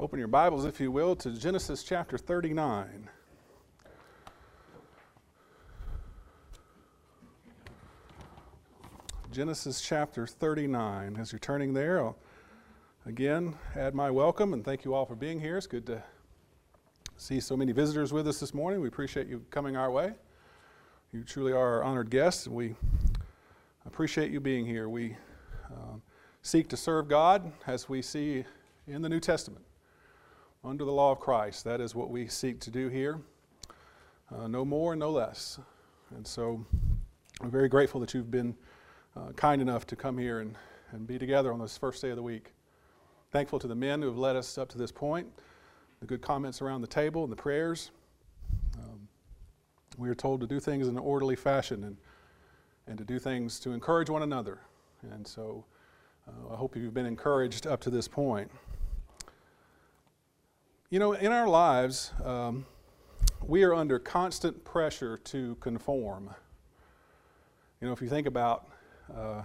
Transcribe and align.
Open 0.00 0.20
your 0.20 0.28
Bibles, 0.28 0.64
if 0.64 0.78
you 0.78 0.92
will, 0.92 1.16
to 1.16 1.32
Genesis 1.32 1.82
chapter 1.82 2.16
39. 2.16 3.08
Genesis 9.32 9.80
chapter 9.80 10.24
39. 10.24 11.16
As 11.18 11.32
you're 11.32 11.40
turning 11.40 11.74
there, 11.74 11.98
I'll 11.98 12.16
again 13.06 13.56
add 13.74 13.92
my 13.92 14.08
welcome 14.08 14.52
and 14.52 14.64
thank 14.64 14.84
you 14.84 14.94
all 14.94 15.04
for 15.04 15.16
being 15.16 15.40
here. 15.40 15.56
It's 15.56 15.66
good 15.66 15.86
to 15.86 16.00
see 17.16 17.40
so 17.40 17.56
many 17.56 17.72
visitors 17.72 18.12
with 18.12 18.28
us 18.28 18.38
this 18.38 18.54
morning. 18.54 18.80
We 18.80 18.86
appreciate 18.86 19.26
you 19.26 19.44
coming 19.50 19.76
our 19.76 19.90
way. 19.90 20.12
You 21.12 21.24
truly 21.24 21.50
are 21.50 21.78
our 21.78 21.82
honored 21.82 22.08
guests, 22.08 22.46
and 22.46 22.54
we 22.54 22.76
appreciate 23.84 24.30
you 24.30 24.38
being 24.38 24.64
here. 24.64 24.88
We 24.88 25.16
uh, 25.72 25.96
seek 26.42 26.68
to 26.68 26.76
serve 26.76 27.08
God 27.08 27.50
as 27.66 27.88
we 27.88 28.00
see 28.00 28.44
in 28.86 29.02
the 29.02 29.08
New 29.08 29.18
Testament 29.18 29.64
under 30.64 30.84
the 30.84 30.92
law 30.92 31.12
of 31.12 31.20
Christ. 31.20 31.64
That 31.64 31.80
is 31.80 31.94
what 31.94 32.10
we 32.10 32.26
seek 32.26 32.60
to 32.60 32.70
do 32.70 32.88
here. 32.88 33.20
Uh, 34.34 34.48
no 34.48 34.64
more 34.64 34.94
no 34.96 35.10
less. 35.10 35.58
And 36.14 36.26
so 36.26 36.64
I'm 37.40 37.50
very 37.50 37.68
grateful 37.68 38.00
that 38.00 38.14
you've 38.14 38.30
been 38.30 38.54
uh, 39.16 39.32
kind 39.36 39.62
enough 39.62 39.86
to 39.86 39.96
come 39.96 40.18
here 40.18 40.40
and, 40.40 40.56
and 40.92 41.06
be 41.06 41.18
together 41.18 41.52
on 41.52 41.60
this 41.60 41.76
first 41.76 42.02
day 42.02 42.10
of 42.10 42.16
the 42.16 42.22
week. 42.22 42.52
Thankful 43.30 43.58
to 43.58 43.66
the 43.66 43.74
men 43.74 44.00
who 44.00 44.08
have 44.08 44.18
led 44.18 44.36
us 44.36 44.58
up 44.58 44.68
to 44.70 44.78
this 44.78 44.90
point, 44.90 45.26
the 46.00 46.06
good 46.06 46.22
comments 46.22 46.62
around 46.62 46.80
the 46.80 46.86
table 46.88 47.22
and 47.24 47.32
the 47.32 47.36
prayers. 47.36 47.90
Um, 48.78 49.08
we 49.96 50.08
are 50.08 50.14
told 50.14 50.40
to 50.40 50.46
do 50.46 50.60
things 50.60 50.88
in 50.88 50.96
an 50.96 51.02
orderly 51.02 51.36
fashion 51.36 51.84
and, 51.84 51.96
and 52.86 52.98
to 52.98 53.04
do 53.04 53.18
things 53.18 53.60
to 53.60 53.70
encourage 53.72 54.10
one 54.10 54.22
another. 54.22 54.60
And 55.12 55.26
so 55.26 55.64
uh, 56.26 56.54
I 56.54 56.56
hope 56.56 56.76
you've 56.76 56.94
been 56.94 57.06
encouraged 57.06 57.66
up 57.66 57.80
to 57.82 57.90
this 57.90 58.08
point. 58.08 58.50
You 60.90 60.98
know, 60.98 61.12
in 61.12 61.32
our 61.32 61.46
lives, 61.46 62.12
um, 62.24 62.64
we 63.42 63.62
are 63.62 63.74
under 63.74 63.98
constant 63.98 64.64
pressure 64.64 65.18
to 65.24 65.54
conform. 65.56 66.34
You 67.82 67.88
know, 67.88 67.92
if 67.92 68.00
you 68.00 68.08
think 68.08 68.26
about 68.26 68.66
uh, 69.14 69.42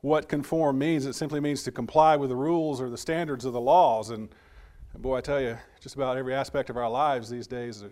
what 0.00 0.30
conform 0.30 0.78
means, 0.78 1.04
it 1.04 1.12
simply 1.12 1.40
means 1.40 1.62
to 1.64 1.72
comply 1.72 2.16
with 2.16 2.30
the 2.30 2.36
rules 2.36 2.80
or 2.80 2.88
the 2.88 2.96
standards 2.96 3.44
of 3.44 3.52
the 3.52 3.60
laws. 3.60 4.08
And 4.08 4.30
boy, 4.96 5.18
I 5.18 5.20
tell 5.20 5.42
you, 5.42 5.58
just 5.78 5.94
about 5.94 6.16
every 6.16 6.32
aspect 6.32 6.70
of 6.70 6.78
our 6.78 6.88
lives 6.88 7.28
these 7.28 7.46
days 7.46 7.84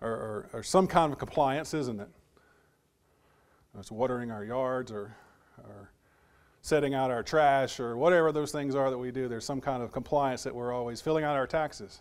are, 0.00 0.08
are, 0.08 0.48
are 0.52 0.62
some 0.62 0.86
kind 0.86 1.12
of 1.12 1.18
compliance, 1.18 1.74
isn't 1.74 1.98
it? 1.98 2.08
It's 3.80 3.90
watering 3.90 4.30
our 4.30 4.44
yards 4.44 4.92
or, 4.92 5.16
or 5.58 5.90
setting 6.60 6.94
out 6.94 7.10
our 7.10 7.24
trash 7.24 7.80
or 7.80 7.96
whatever 7.96 8.30
those 8.30 8.52
things 8.52 8.76
are 8.76 8.90
that 8.90 8.98
we 8.98 9.10
do. 9.10 9.26
There's 9.26 9.44
some 9.44 9.60
kind 9.60 9.82
of 9.82 9.90
compliance 9.90 10.44
that 10.44 10.54
we're 10.54 10.72
always 10.72 11.00
filling 11.00 11.24
out 11.24 11.34
our 11.34 11.48
taxes. 11.48 12.00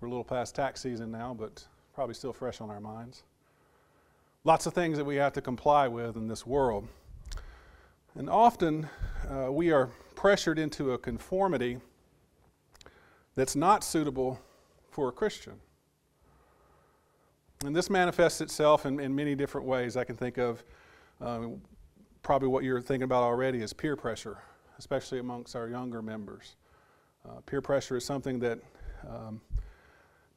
We're 0.00 0.08
a 0.08 0.10
little 0.10 0.24
past 0.24 0.54
tax 0.54 0.82
season 0.82 1.10
now, 1.10 1.34
but 1.38 1.64
probably 1.94 2.14
still 2.14 2.32
fresh 2.32 2.60
on 2.60 2.68
our 2.68 2.80
minds. 2.80 3.22
Lots 4.44 4.66
of 4.66 4.74
things 4.74 4.98
that 4.98 5.04
we 5.04 5.16
have 5.16 5.32
to 5.32 5.40
comply 5.40 5.88
with 5.88 6.16
in 6.16 6.28
this 6.28 6.46
world. 6.46 6.86
And 8.14 8.28
often 8.28 8.88
uh, 9.30 9.50
we 9.50 9.72
are 9.72 9.88
pressured 10.14 10.58
into 10.58 10.92
a 10.92 10.98
conformity 10.98 11.78
that's 13.36 13.56
not 13.56 13.82
suitable 13.82 14.38
for 14.90 15.08
a 15.08 15.12
Christian. 15.12 15.54
And 17.64 17.74
this 17.74 17.88
manifests 17.88 18.42
itself 18.42 18.84
in, 18.84 19.00
in 19.00 19.14
many 19.14 19.34
different 19.34 19.66
ways. 19.66 19.96
I 19.96 20.04
can 20.04 20.16
think 20.16 20.36
of 20.36 20.62
um, 21.22 21.62
probably 22.22 22.48
what 22.48 22.64
you're 22.64 22.82
thinking 22.82 23.04
about 23.04 23.22
already 23.22 23.62
is 23.62 23.72
peer 23.72 23.96
pressure, 23.96 24.38
especially 24.78 25.20
amongst 25.20 25.56
our 25.56 25.68
younger 25.68 26.02
members. 26.02 26.56
Uh, 27.26 27.40
peer 27.46 27.62
pressure 27.62 27.96
is 27.96 28.04
something 28.04 28.38
that 28.40 28.58
um, 29.08 29.40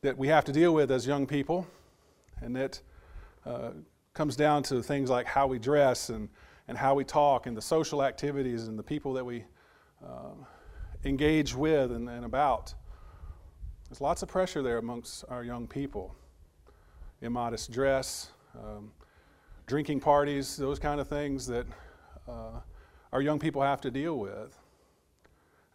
that 0.02 0.18
we 0.18 0.30
have 0.30 0.46
to 0.46 0.54
deal 0.54 0.74
with 0.74 0.92
as 0.92 1.06
young 1.06 1.28
people, 1.28 1.68
and 2.42 2.56
that 2.56 2.80
uh, 3.46 3.72
comes 4.14 4.38
down 4.38 4.64
to 4.64 4.82
things 4.82 5.10
like 5.10 5.26
how 5.26 5.46
we 5.46 5.60
dress 5.60 6.10
and, 6.10 6.30
and 6.70 6.78
how 6.78 6.96
we 6.96 7.04
talk 7.04 7.48
and 7.48 7.58
the 7.58 7.62
social 7.62 8.02
activities 8.02 8.68
and 8.68 8.80
the 8.80 8.84
people 8.84 9.12
that 9.14 9.26
we 9.26 9.44
uh, 10.06 10.32
engage 11.04 11.54
with 11.54 11.92
and, 11.92 12.08
and 12.08 12.24
about. 12.24 12.74
There's 13.90 14.00
lots 14.00 14.24
of 14.24 14.30
pressure 14.30 14.62
there 14.62 14.78
amongst 14.78 15.26
our 15.28 15.44
young 15.44 15.68
people. 15.68 16.16
Immodest 17.22 17.70
dress, 17.70 18.32
um, 18.58 18.94
drinking 19.68 20.00
parties, 20.00 20.56
those 20.56 20.80
kind 20.80 21.02
of 21.02 21.10
things 21.10 21.46
that 21.48 21.66
uh, 22.26 22.62
our 23.12 23.22
young 23.22 23.40
people 23.40 23.62
have 23.62 23.82
to 23.82 23.92
deal 23.92 24.18
with. 24.18 24.58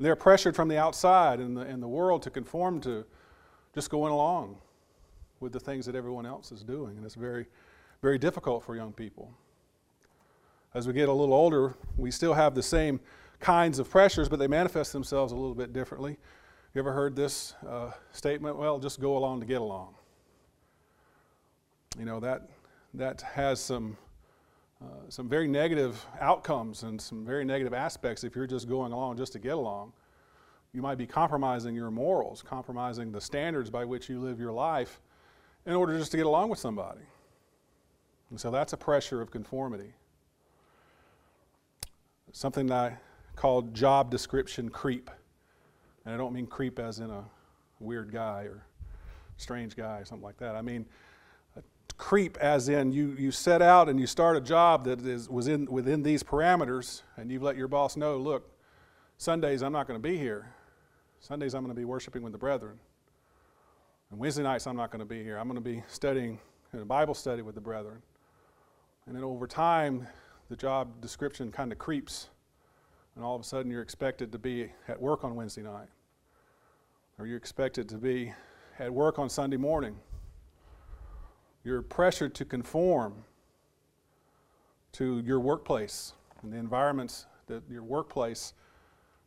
they're 0.00 0.16
pressured 0.16 0.56
from 0.56 0.68
the 0.68 0.78
outside 0.78 1.40
and 1.40 1.56
the, 1.56 1.62
in 1.62 1.80
the 1.80 1.88
world 1.88 2.22
to 2.22 2.30
conform 2.30 2.80
to 2.80 3.04
just 3.74 3.90
going 3.90 4.12
along 4.12 4.56
with 5.40 5.52
the 5.52 5.60
things 5.60 5.84
that 5.86 5.94
everyone 5.94 6.26
else 6.26 6.52
is 6.52 6.62
doing. 6.62 6.96
And 6.96 7.04
it's 7.04 7.16
very, 7.16 7.46
very 8.02 8.18
difficult 8.18 8.64
for 8.64 8.76
young 8.76 8.92
people. 8.92 9.32
As 10.74 10.86
we 10.86 10.92
get 10.92 11.08
a 11.08 11.12
little 11.12 11.34
older, 11.34 11.74
we 11.96 12.10
still 12.10 12.34
have 12.34 12.54
the 12.54 12.62
same 12.62 13.00
kinds 13.40 13.78
of 13.78 13.90
pressures, 13.90 14.28
but 14.28 14.38
they 14.38 14.46
manifest 14.46 14.92
themselves 14.92 15.32
a 15.32 15.36
little 15.36 15.54
bit 15.54 15.72
differently. 15.72 16.16
You 16.72 16.80
ever 16.80 16.92
heard 16.92 17.14
this 17.14 17.54
uh, 17.68 17.90
statement? 18.12 18.56
Well, 18.56 18.78
just 18.78 19.00
go 19.00 19.16
along 19.16 19.40
to 19.40 19.46
get 19.46 19.60
along. 19.60 19.94
You 21.98 22.04
know, 22.04 22.18
that, 22.20 22.48
that 22.94 23.20
has 23.22 23.60
some, 23.60 23.96
uh, 24.82 25.08
some 25.08 25.28
very 25.28 25.46
negative 25.46 26.04
outcomes 26.20 26.82
and 26.82 27.00
some 27.00 27.24
very 27.24 27.44
negative 27.44 27.72
aspects 27.72 28.24
if 28.24 28.34
you're 28.34 28.48
just 28.48 28.68
going 28.68 28.92
along 28.92 29.16
just 29.16 29.32
to 29.34 29.38
get 29.38 29.52
along 29.52 29.92
you 30.74 30.82
might 30.82 30.98
be 30.98 31.06
compromising 31.06 31.74
your 31.74 31.90
morals, 31.90 32.42
compromising 32.42 33.12
the 33.12 33.20
standards 33.20 33.70
by 33.70 33.84
which 33.84 34.08
you 34.08 34.20
live 34.20 34.40
your 34.40 34.52
life 34.52 35.00
in 35.64 35.72
order 35.72 35.96
just 35.96 36.10
to 36.10 36.16
get 36.16 36.26
along 36.26 36.48
with 36.50 36.58
somebody. 36.58 37.00
And 38.30 38.40
so 38.40 38.50
that's 38.50 38.72
a 38.72 38.76
pressure 38.76 39.22
of 39.22 39.30
conformity. 39.30 39.94
Something 42.32 42.66
that 42.66 42.74
I 42.74 42.96
call 43.36 43.62
job 43.62 44.10
description 44.10 44.68
creep. 44.68 45.10
And 46.04 46.12
I 46.12 46.18
don't 46.18 46.34
mean 46.34 46.48
creep 46.48 46.80
as 46.80 46.98
in 46.98 47.08
a 47.08 47.24
weird 47.78 48.10
guy 48.12 48.42
or 48.42 48.66
strange 49.36 49.76
guy 49.76 49.98
or 49.98 50.04
something 50.04 50.24
like 50.24 50.38
that. 50.38 50.56
I 50.56 50.62
mean 50.62 50.86
uh, 51.56 51.60
creep 51.96 52.36
as 52.38 52.68
in 52.68 52.90
you, 52.90 53.14
you 53.16 53.30
set 53.30 53.62
out 53.62 53.88
and 53.88 54.00
you 54.00 54.08
start 54.08 54.36
a 54.36 54.40
job 54.40 54.84
that 54.86 55.06
is 55.06 55.28
was 55.28 55.46
in, 55.46 55.66
within 55.66 56.02
these 56.02 56.24
parameters 56.24 57.02
and 57.16 57.30
you've 57.30 57.42
let 57.42 57.56
your 57.56 57.68
boss 57.68 57.96
know, 57.96 58.16
look, 58.16 58.50
Sundays 59.18 59.62
I'm 59.62 59.72
not 59.72 59.86
going 59.86 60.00
to 60.00 60.08
be 60.08 60.18
here. 60.18 60.53
Sundays, 61.24 61.54
I'm 61.54 61.62
going 61.62 61.74
to 61.74 61.80
be 61.80 61.86
worshiping 61.86 62.22
with 62.22 62.32
the 62.32 62.38
brethren. 62.38 62.78
And 64.10 64.20
Wednesday 64.20 64.42
nights, 64.42 64.66
I'm 64.66 64.76
not 64.76 64.90
going 64.90 65.00
to 65.00 65.06
be 65.06 65.22
here. 65.22 65.38
I'm 65.38 65.48
going 65.48 65.54
to 65.54 65.62
be 65.62 65.82
studying 65.88 66.38
in 66.74 66.80
a 66.80 66.84
Bible 66.84 67.14
study 67.14 67.40
with 67.40 67.54
the 67.54 67.62
brethren. 67.62 68.02
And 69.06 69.16
then 69.16 69.24
over 69.24 69.46
time, 69.46 70.06
the 70.50 70.56
job 70.56 71.00
description 71.00 71.50
kind 71.50 71.72
of 71.72 71.78
creeps. 71.78 72.28
And 73.16 73.24
all 73.24 73.34
of 73.34 73.40
a 73.40 73.44
sudden, 73.44 73.72
you're 73.72 73.80
expected 73.80 74.32
to 74.32 74.38
be 74.38 74.70
at 74.86 75.00
work 75.00 75.24
on 75.24 75.34
Wednesday 75.34 75.62
night. 75.62 75.88
Or 77.18 77.26
you're 77.26 77.38
expected 77.38 77.88
to 77.88 77.96
be 77.96 78.34
at 78.78 78.92
work 78.92 79.18
on 79.18 79.30
Sunday 79.30 79.56
morning. 79.56 79.96
You're 81.64 81.80
pressured 81.80 82.34
to 82.34 82.44
conform 82.44 83.24
to 84.92 85.20
your 85.20 85.40
workplace 85.40 86.12
and 86.42 86.52
the 86.52 86.58
environments 86.58 87.24
that 87.46 87.62
your 87.70 87.82
workplace 87.82 88.52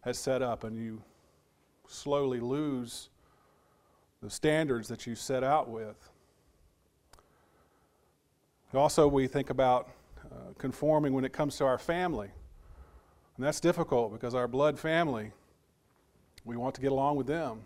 has 0.01 0.19
set 0.19 0.43
up, 0.43 0.63
and 0.63 0.77
you 0.77 1.01
slowly 1.87 2.39
lose 2.39 3.09
the 4.21 4.29
standards 4.29 4.87
that 4.87 5.07
you 5.07 5.15
set 5.15 5.43
out 5.43 5.69
with. 5.69 6.09
Also, 8.73 9.07
we 9.07 9.27
think 9.27 9.49
about 9.49 9.89
uh, 10.25 10.53
conforming 10.57 11.13
when 11.13 11.23
it 11.23 11.31
comes 11.31 11.57
to 11.57 11.65
our 11.65 11.77
family. 11.77 12.29
And 13.37 13.45
that's 13.45 13.59
difficult 13.59 14.11
because 14.11 14.35
our 14.35 14.47
blood 14.47 14.77
family, 14.77 15.31
we 16.43 16.57
want 16.57 16.75
to 16.75 16.81
get 16.81 16.91
along 16.91 17.15
with 17.15 17.27
them, 17.27 17.61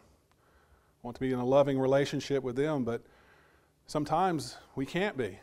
want 1.02 1.16
to 1.16 1.22
be 1.22 1.34
in 1.34 1.40
a 1.40 1.46
loving 1.46 1.80
relationship 1.80 2.44
with 2.44 2.56
them, 2.56 2.84
but 2.84 3.02
sometimes 3.88 4.58
we 4.76 4.86
can't 4.86 5.18
be 5.18 5.40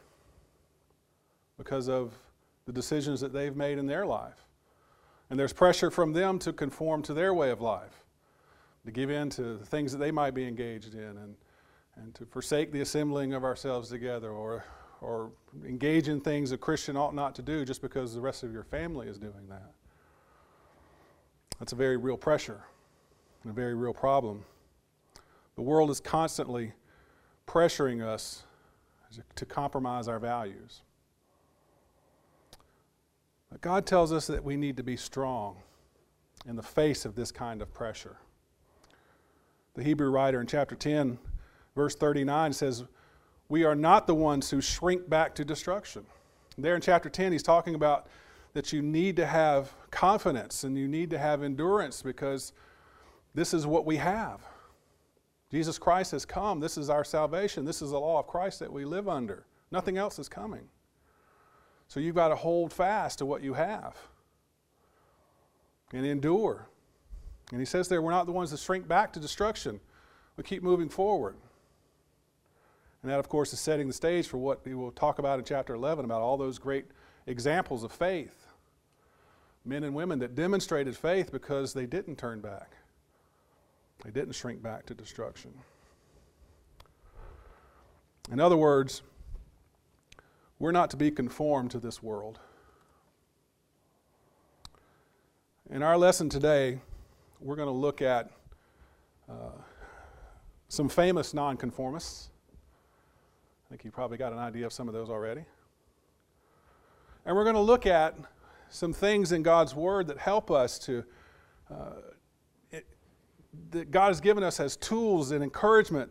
because 1.56 1.88
of 1.88 2.12
the 2.66 2.72
decisions 2.72 3.20
that 3.20 3.32
they've 3.32 3.56
made 3.56 3.78
in 3.78 3.86
their 3.86 4.06
life. 4.06 4.46
And 5.30 5.38
there's 5.38 5.52
pressure 5.52 5.90
from 5.90 6.12
them 6.12 6.38
to 6.40 6.52
conform 6.52 7.02
to 7.02 7.14
their 7.14 7.34
way 7.34 7.50
of 7.50 7.60
life 7.60 8.04
to 8.88 8.92
give 8.92 9.10
in 9.10 9.28
to 9.28 9.58
things 9.66 9.92
that 9.92 9.98
they 9.98 10.10
might 10.10 10.32
be 10.32 10.48
engaged 10.48 10.94
in 10.94 11.18
and, 11.18 11.36
and 11.96 12.14
to 12.14 12.24
forsake 12.24 12.72
the 12.72 12.80
assembling 12.80 13.34
of 13.34 13.44
ourselves 13.44 13.90
together 13.90 14.30
or, 14.30 14.64
or 15.02 15.30
engage 15.66 16.08
in 16.08 16.18
things 16.22 16.52
a 16.52 16.56
Christian 16.56 16.96
ought 16.96 17.14
not 17.14 17.34
to 17.34 17.42
do 17.42 17.66
just 17.66 17.82
because 17.82 18.14
the 18.14 18.20
rest 18.20 18.42
of 18.42 18.50
your 18.50 18.64
family 18.64 19.06
is 19.06 19.18
doing 19.18 19.46
that. 19.50 19.72
That's 21.58 21.72
a 21.72 21.76
very 21.76 21.98
real 21.98 22.16
pressure 22.16 22.62
and 23.42 23.52
a 23.52 23.54
very 23.54 23.74
real 23.74 23.92
problem. 23.92 24.42
The 25.56 25.62
world 25.62 25.90
is 25.90 26.00
constantly 26.00 26.72
pressuring 27.46 28.02
us 28.02 28.44
to 29.34 29.44
compromise 29.44 30.08
our 30.08 30.18
values. 30.18 30.80
But 33.50 33.60
God 33.60 33.84
tells 33.84 34.14
us 34.14 34.26
that 34.28 34.42
we 34.42 34.56
need 34.56 34.78
to 34.78 34.82
be 34.82 34.96
strong 34.96 35.56
in 36.46 36.56
the 36.56 36.62
face 36.62 37.04
of 37.04 37.14
this 37.16 37.30
kind 37.30 37.60
of 37.60 37.74
pressure 37.74 38.16
the 39.78 39.84
Hebrew 39.84 40.10
writer 40.10 40.40
in 40.40 40.48
chapter 40.48 40.74
10, 40.74 41.18
verse 41.76 41.94
39 41.94 42.52
says, 42.52 42.84
We 43.48 43.62
are 43.62 43.76
not 43.76 44.08
the 44.08 44.14
ones 44.14 44.50
who 44.50 44.60
shrink 44.60 45.08
back 45.08 45.36
to 45.36 45.44
destruction. 45.44 46.04
There 46.58 46.74
in 46.74 46.80
chapter 46.80 47.08
10, 47.08 47.30
he's 47.30 47.44
talking 47.44 47.76
about 47.76 48.08
that 48.54 48.72
you 48.72 48.82
need 48.82 49.14
to 49.16 49.26
have 49.26 49.72
confidence 49.92 50.64
and 50.64 50.76
you 50.76 50.88
need 50.88 51.10
to 51.10 51.18
have 51.18 51.44
endurance 51.44 52.02
because 52.02 52.52
this 53.36 53.54
is 53.54 53.68
what 53.68 53.86
we 53.86 53.96
have. 53.98 54.40
Jesus 55.52 55.78
Christ 55.78 56.10
has 56.10 56.24
come. 56.24 56.58
This 56.58 56.76
is 56.76 56.90
our 56.90 57.04
salvation. 57.04 57.64
This 57.64 57.80
is 57.80 57.92
the 57.92 58.00
law 58.00 58.18
of 58.18 58.26
Christ 58.26 58.58
that 58.58 58.72
we 58.72 58.84
live 58.84 59.08
under. 59.08 59.46
Nothing 59.70 59.96
else 59.96 60.18
is 60.18 60.28
coming. 60.28 60.68
So 61.86 62.00
you've 62.00 62.16
got 62.16 62.28
to 62.28 62.36
hold 62.36 62.72
fast 62.72 63.18
to 63.18 63.26
what 63.26 63.44
you 63.44 63.54
have 63.54 63.96
and 65.92 66.04
endure. 66.04 66.68
And 67.50 67.60
he 67.60 67.64
says 67.64 67.88
there, 67.88 68.02
we're 68.02 68.10
not 68.10 68.26
the 68.26 68.32
ones 68.32 68.50
that 68.50 68.60
shrink 68.60 68.86
back 68.86 69.12
to 69.14 69.20
destruction. 69.20 69.80
We 70.36 70.44
keep 70.44 70.62
moving 70.62 70.88
forward. 70.88 71.36
And 73.02 73.10
that, 73.10 73.18
of 73.18 73.28
course, 73.28 73.52
is 73.52 73.60
setting 73.60 73.86
the 73.86 73.92
stage 73.92 74.26
for 74.26 74.38
what 74.38 74.64
we 74.64 74.74
will 74.74 74.90
talk 74.90 75.18
about 75.18 75.38
in 75.38 75.44
chapter 75.44 75.74
11 75.74 76.04
about 76.04 76.20
all 76.20 76.36
those 76.36 76.58
great 76.58 76.86
examples 77.26 77.84
of 77.84 77.92
faith. 77.92 78.46
Men 79.64 79.84
and 79.84 79.94
women 79.94 80.18
that 80.18 80.34
demonstrated 80.34 80.96
faith 80.96 81.30
because 81.30 81.72
they 81.72 81.86
didn't 81.86 82.16
turn 82.16 82.40
back, 82.40 82.72
they 84.04 84.10
didn't 84.10 84.32
shrink 84.34 84.62
back 84.62 84.86
to 84.86 84.94
destruction. 84.94 85.52
In 88.30 88.40
other 88.40 88.56
words, 88.56 89.02
we're 90.58 90.72
not 90.72 90.90
to 90.90 90.96
be 90.96 91.10
conformed 91.10 91.70
to 91.70 91.78
this 91.78 92.02
world. 92.02 92.40
In 95.70 95.82
our 95.82 95.96
lesson 95.96 96.28
today, 96.28 96.80
we're 97.40 97.56
going 97.56 97.68
to 97.68 97.72
look 97.72 98.02
at 98.02 98.30
uh, 99.28 99.50
some 100.68 100.88
famous 100.88 101.32
nonconformists. 101.32 102.30
I 103.66 103.70
think 103.70 103.84
you 103.84 103.90
probably 103.90 104.18
got 104.18 104.32
an 104.32 104.38
idea 104.38 104.66
of 104.66 104.72
some 104.72 104.88
of 104.88 104.94
those 104.94 105.08
already. 105.08 105.44
And 107.24 107.36
we're 107.36 107.44
going 107.44 107.54
to 107.54 107.60
look 107.60 107.86
at 107.86 108.16
some 108.70 108.92
things 108.92 109.32
in 109.32 109.42
God's 109.42 109.74
Word 109.74 110.06
that 110.08 110.18
help 110.18 110.50
us 110.50 110.78
to, 110.80 111.04
uh, 111.70 111.92
it, 112.70 112.86
that 113.70 113.90
God 113.90 114.08
has 114.08 114.20
given 114.20 114.42
us 114.42 114.58
as 114.58 114.76
tools 114.76 115.30
and 115.30 115.44
encouragement 115.44 116.10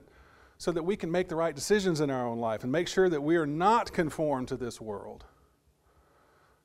so 0.57 0.71
that 0.71 0.83
we 0.83 0.95
can 0.95 1.11
make 1.11 1.27
the 1.27 1.35
right 1.35 1.53
decisions 1.53 2.01
in 2.01 2.09
our 2.09 2.25
own 2.25 2.39
life 2.39 2.63
and 2.63 2.71
make 2.71 2.87
sure 2.87 3.09
that 3.09 3.21
we 3.21 3.35
are 3.35 3.45
not 3.45 3.91
conformed 3.91 4.47
to 4.47 4.57
this 4.57 4.79
world. 4.79 5.25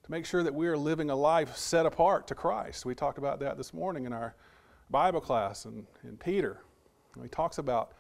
To 0.04 0.10
make 0.10 0.24
sure 0.24 0.42
that 0.42 0.54
we 0.54 0.66
are 0.68 0.76
living 0.76 1.10
a 1.10 1.16
life 1.16 1.56
set 1.56 1.86
apart 1.86 2.26
to 2.28 2.34
Christ. 2.34 2.84
We 2.86 2.94
talked 2.94 3.18
about 3.18 3.40
that 3.40 3.56
this 3.56 3.72
morning 3.72 4.04
in 4.04 4.12
our 4.12 4.34
Bible 4.92 5.22
class 5.22 5.64
in, 5.64 5.86
in 6.04 6.18
Peter. 6.18 6.60
He 7.20 7.28
talks 7.28 7.56
about, 7.56 7.92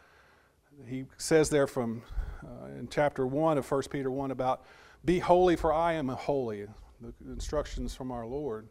he 0.86 1.06
says 1.16 1.48
there 1.48 1.66
from 1.66 2.02
uh, 2.44 2.66
in 2.78 2.86
chapter 2.88 3.26
1 3.26 3.58
of 3.58 3.68
1 3.68 3.82
Peter 3.90 4.10
1 4.10 4.30
about, 4.30 4.64
be 5.04 5.18
holy 5.18 5.56
for 5.56 5.72
I 5.72 5.94
am 5.94 6.08
holy, 6.08 6.66
the 7.00 7.12
instructions 7.32 7.94
from 7.94 8.12
our 8.12 8.26
Lord. 8.26 8.68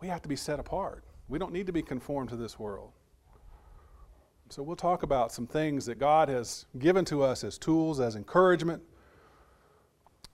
We 0.00 0.08
have 0.08 0.20
to 0.22 0.28
be 0.28 0.36
set 0.36 0.58
apart. 0.58 1.04
We 1.28 1.38
don't 1.38 1.52
need 1.52 1.66
to 1.66 1.72
be 1.72 1.82
conformed 1.82 2.28
to 2.30 2.36
this 2.36 2.58
world. 2.58 2.90
So 4.48 4.64
we'll 4.64 4.74
talk 4.74 5.04
about 5.04 5.30
some 5.30 5.46
things 5.46 5.86
that 5.86 6.00
God 6.00 6.28
has 6.28 6.66
given 6.78 7.04
to 7.04 7.22
us 7.22 7.44
as 7.44 7.56
tools, 7.56 8.00
as 8.00 8.16
encouragement, 8.16 8.82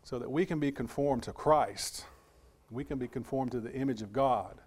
so 0.04 0.18
that 0.18 0.30
we 0.30 0.46
can 0.46 0.58
be 0.58 0.72
conformed 0.72 1.24
to 1.24 1.32
Christ. 1.32 2.06
We 2.70 2.82
can 2.82 2.96
be 2.96 3.08
conformed 3.08 3.52
to 3.52 3.60
the 3.60 3.72
image 3.74 4.00
of 4.00 4.14
God 4.14 4.58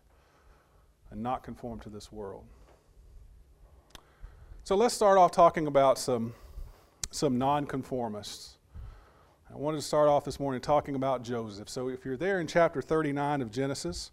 and 1.09 1.23
not 1.23 1.41
conformed 1.41 1.81
to 1.81 1.89
this 1.89 2.11
world. 2.11 2.45
So 4.69 4.75
let's 4.75 4.93
start 4.93 5.17
off 5.17 5.31
talking 5.31 5.65
about 5.65 5.97
some, 5.97 6.35
some 7.09 7.39
nonconformists. 7.39 8.59
I 9.51 9.57
wanted 9.57 9.77
to 9.77 9.81
start 9.81 10.07
off 10.07 10.25
this 10.25 10.39
morning 10.39 10.61
talking 10.61 10.93
about 10.93 11.23
Joseph. 11.23 11.67
So 11.67 11.89
if 11.89 12.05
you're 12.05 12.15
there 12.15 12.39
in 12.39 12.45
chapter 12.45 12.79
39 12.79 13.41
of 13.41 13.49
Genesis, 13.49 14.11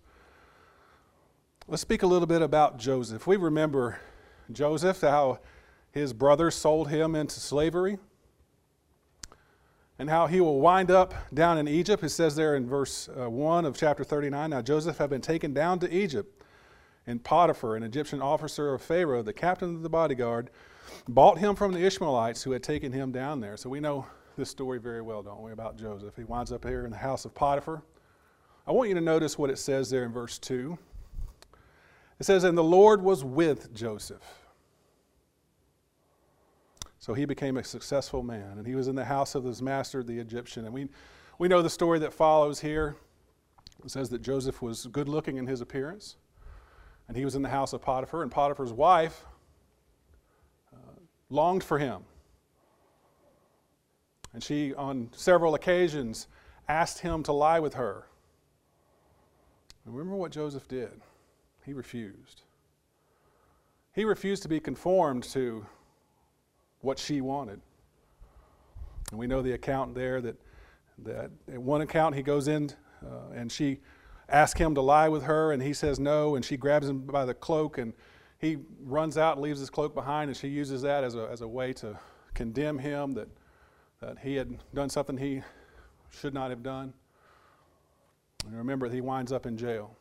let's 1.68 1.82
speak 1.82 2.04
a 2.04 2.06
little 2.06 2.26
bit 2.26 2.40
about 2.40 2.78
Joseph. 2.78 3.26
We 3.26 3.36
remember 3.36 4.00
Joseph, 4.50 5.02
how 5.02 5.40
his 5.92 6.14
brothers 6.14 6.54
sold 6.54 6.88
him 6.88 7.14
into 7.14 7.38
slavery, 7.38 7.98
and 9.98 10.08
how 10.08 10.26
he 10.26 10.40
will 10.40 10.58
wind 10.58 10.90
up 10.90 11.12
down 11.34 11.58
in 11.58 11.68
Egypt. 11.68 12.02
It 12.02 12.08
says 12.08 12.34
there 12.34 12.56
in 12.56 12.66
verse 12.66 13.10
uh, 13.10 13.28
1 13.28 13.66
of 13.66 13.76
chapter 13.76 14.04
39 14.04 14.48
Now 14.48 14.62
Joseph 14.62 14.96
had 14.96 15.10
been 15.10 15.20
taken 15.20 15.52
down 15.52 15.80
to 15.80 15.94
Egypt, 15.94 16.42
and 17.06 17.22
Potiphar, 17.22 17.76
an 17.76 17.82
Egyptian 17.82 18.20
officer 18.20 18.74
of 18.74 18.82
Pharaoh, 18.82 19.22
the 19.22 19.32
captain 19.32 19.76
of 19.76 19.82
the 19.82 19.88
bodyguard, 19.88 20.50
bought 21.08 21.38
him 21.38 21.54
from 21.54 21.72
the 21.72 21.84
Ishmaelites 21.84 22.42
who 22.42 22.52
had 22.52 22.62
taken 22.62 22.92
him 22.92 23.12
down 23.12 23.40
there. 23.40 23.56
So 23.56 23.70
we 23.70 23.80
know 23.80 24.06
this 24.36 24.50
story 24.50 24.78
very 24.78 25.02
well, 25.02 25.22
don't 25.22 25.42
we, 25.42 25.52
about 25.52 25.76
Joseph? 25.76 26.14
He 26.16 26.24
winds 26.24 26.52
up 26.52 26.64
here 26.64 26.84
in 26.84 26.90
the 26.90 26.96
house 26.96 27.24
of 27.24 27.34
Potiphar. 27.34 27.82
I 28.66 28.72
want 28.72 28.88
you 28.88 28.94
to 28.96 29.00
notice 29.00 29.38
what 29.38 29.50
it 29.50 29.58
says 29.58 29.90
there 29.90 30.04
in 30.04 30.12
verse 30.12 30.38
2. 30.38 30.76
It 32.18 32.24
says, 32.24 32.44
And 32.44 32.58
the 32.58 32.64
Lord 32.64 33.02
was 33.02 33.24
with 33.24 33.72
Joseph. 33.74 34.22
So 36.98 37.14
he 37.14 37.24
became 37.24 37.56
a 37.56 37.62
successful 37.62 38.24
man, 38.24 38.58
and 38.58 38.66
he 38.66 38.74
was 38.74 38.88
in 38.88 38.96
the 38.96 39.04
house 39.04 39.36
of 39.36 39.44
his 39.44 39.62
master, 39.62 40.02
the 40.02 40.18
Egyptian. 40.18 40.64
And 40.64 40.74
we, 40.74 40.88
we 41.38 41.46
know 41.46 41.62
the 41.62 41.70
story 41.70 42.00
that 42.00 42.12
follows 42.12 42.60
here. 42.60 42.96
It 43.84 43.92
says 43.92 44.08
that 44.10 44.22
Joseph 44.22 44.60
was 44.60 44.86
good 44.88 45.08
looking 45.08 45.36
in 45.36 45.46
his 45.46 45.60
appearance, 45.60 46.16
and 47.08 47.16
he 47.16 47.24
was 47.24 47.34
in 47.34 47.42
the 47.42 47.48
house 47.48 47.72
of 47.72 47.82
Potiphar, 47.82 48.22
and 48.22 48.30
Potiphar's 48.30 48.72
wife 48.72 49.24
uh, 50.72 51.00
longed 51.30 51.62
for 51.62 51.78
him. 51.78 52.02
And 54.32 54.42
she, 54.42 54.74
on 54.74 55.08
several 55.12 55.54
occasions, 55.54 56.26
asked 56.68 56.98
him 56.98 57.22
to 57.24 57.32
lie 57.32 57.60
with 57.60 57.74
her. 57.74 58.06
And 59.84 59.94
remember 59.94 60.16
what 60.16 60.32
Joseph 60.32 60.66
did? 60.68 61.00
He 61.64 61.72
refused. 61.72 62.42
He 63.92 64.04
refused 64.04 64.42
to 64.42 64.48
be 64.48 64.60
conformed 64.60 65.22
to 65.24 65.64
what 66.80 66.98
she 66.98 67.20
wanted. 67.20 67.60
And 69.10 69.18
we 69.18 69.26
know 69.26 69.40
the 69.40 69.52
account 69.52 69.94
there 69.94 70.20
that, 70.20 70.36
that 70.98 71.30
one 71.48 71.80
account 71.80 72.14
he 72.14 72.22
goes 72.22 72.48
in 72.48 72.70
uh, 73.02 73.32
and 73.34 73.50
she 73.50 73.78
asks 74.28 74.60
him 74.60 74.74
to 74.74 74.80
lie 74.80 75.08
with 75.08 75.24
her 75.24 75.52
and 75.52 75.62
he 75.62 75.72
says 75.72 76.00
no 76.00 76.34
and 76.34 76.44
she 76.44 76.56
grabs 76.56 76.88
him 76.88 77.00
by 77.00 77.24
the 77.24 77.34
cloak 77.34 77.78
and 77.78 77.92
he 78.38 78.58
runs 78.82 79.16
out 79.16 79.36
and 79.36 79.42
leaves 79.42 79.60
his 79.60 79.70
cloak 79.70 79.94
behind 79.94 80.28
and 80.28 80.36
she 80.36 80.48
uses 80.48 80.82
that 80.82 81.04
as 81.04 81.14
a, 81.14 81.28
as 81.30 81.40
a 81.40 81.48
way 81.48 81.72
to 81.72 81.98
condemn 82.34 82.78
him 82.78 83.12
that, 83.12 83.28
that 84.00 84.18
he 84.18 84.34
had 84.34 84.58
done 84.74 84.88
something 84.88 85.16
he 85.16 85.42
should 86.10 86.34
not 86.34 86.50
have 86.50 86.62
done. 86.62 86.92
And 88.46 88.56
remember, 88.56 88.88
he 88.88 89.00
winds 89.00 89.32
up 89.32 89.46
in 89.46 89.56
jail. 89.56 89.96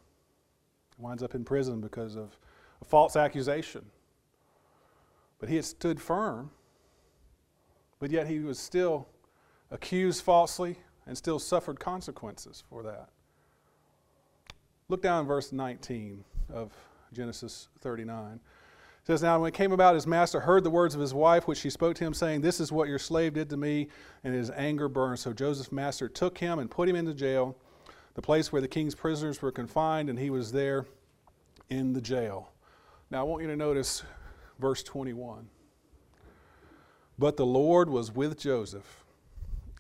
He 0.96 1.04
winds 1.04 1.24
up 1.24 1.34
in 1.34 1.44
prison 1.44 1.82
because 1.82 2.16
of 2.16 2.38
a 2.82 2.86
false 2.86 3.16
accusation. 3.16 3.86
But 5.40 5.50
he 5.50 5.56
had 5.56 5.66
stood 5.66 6.00
firm, 6.00 6.52
but 8.00 8.12
yet 8.12 8.28
he 8.28 8.40
was 8.40 8.60
still 8.60 9.08
accused 9.72 10.24
falsely 10.24 10.78
and 11.06 11.18
still 11.18 11.40
suffered 11.40 11.80
consequences 11.80 12.64
for 12.70 12.84
that. 12.84 13.10
Look 14.88 15.02
down 15.02 15.22
in 15.22 15.28
verse 15.28 15.52
19 15.52 16.24
of 16.54 16.72
Genesis 17.12 17.70
39. 17.80 18.34
It 18.34 18.40
says, 19.08 19.24
Now 19.24 19.40
when 19.40 19.48
it 19.48 19.54
came 19.56 19.72
about, 19.72 19.96
his 19.96 20.06
master 20.06 20.40
heard 20.40 20.64
the 20.64 20.70
words 20.70 20.94
of 20.94 21.02
his 21.02 21.14
wife, 21.14 21.48
which 21.48 21.58
she 21.58 21.72
spoke 21.72 21.96
to 21.96 22.04
him, 22.04 22.14
saying, 22.14 22.42
This 22.42 22.60
is 22.60 22.72
what 22.72 22.88
your 22.88 23.00
slave 23.00 23.34
did 23.34 23.50
to 23.50 23.58
me, 23.58 23.88
and 24.24 24.34
his 24.34 24.52
anger 24.52 24.88
burned. 24.88 25.20
So 25.20 25.34
Joseph's 25.34 25.72
master 25.72 26.08
took 26.08 26.38
him 26.38 26.60
and 26.60 26.70
put 26.70 26.88
him 26.88 26.96
into 26.96 27.16
jail 27.16 27.56
the 28.14 28.22
place 28.22 28.52
where 28.52 28.62
the 28.62 28.68
king's 28.68 28.96
prisoners 28.96 29.42
were 29.42 29.52
confined, 29.52 30.10
and 30.10 30.20
he 30.20 30.30
was 30.30 30.52
there 30.52 30.86
in 31.70 31.94
the 31.94 32.02
jail. 32.02 32.52
Now, 33.10 33.22
I 33.22 33.24
want 33.24 33.42
you 33.42 33.50
to 33.50 33.56
notice 33.56 34.04
verse 34.60 34.84
21. 34.84 35.50
But 37.18 37.38
the 37.38 37.46
Lord 37.46 37.90
was 37.90 38.14
with 38.14 38.40
Joseph 38.40 39.04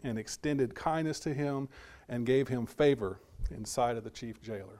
and 0.03 0.17
extended 0.17 0.73
kindness 0.73 1.19
to 1.21 1.33
him 1.33 1.69
and 2.09 2.25
gave 2.25 2.47
him 2.47 2.65
favor 2.65 3.19
in 3.51 3.65
sight 3.65 3.97
of 3.97 4.03
the 4.03 4.09
chief 4.09 4.41
jailer. 4.41 4.79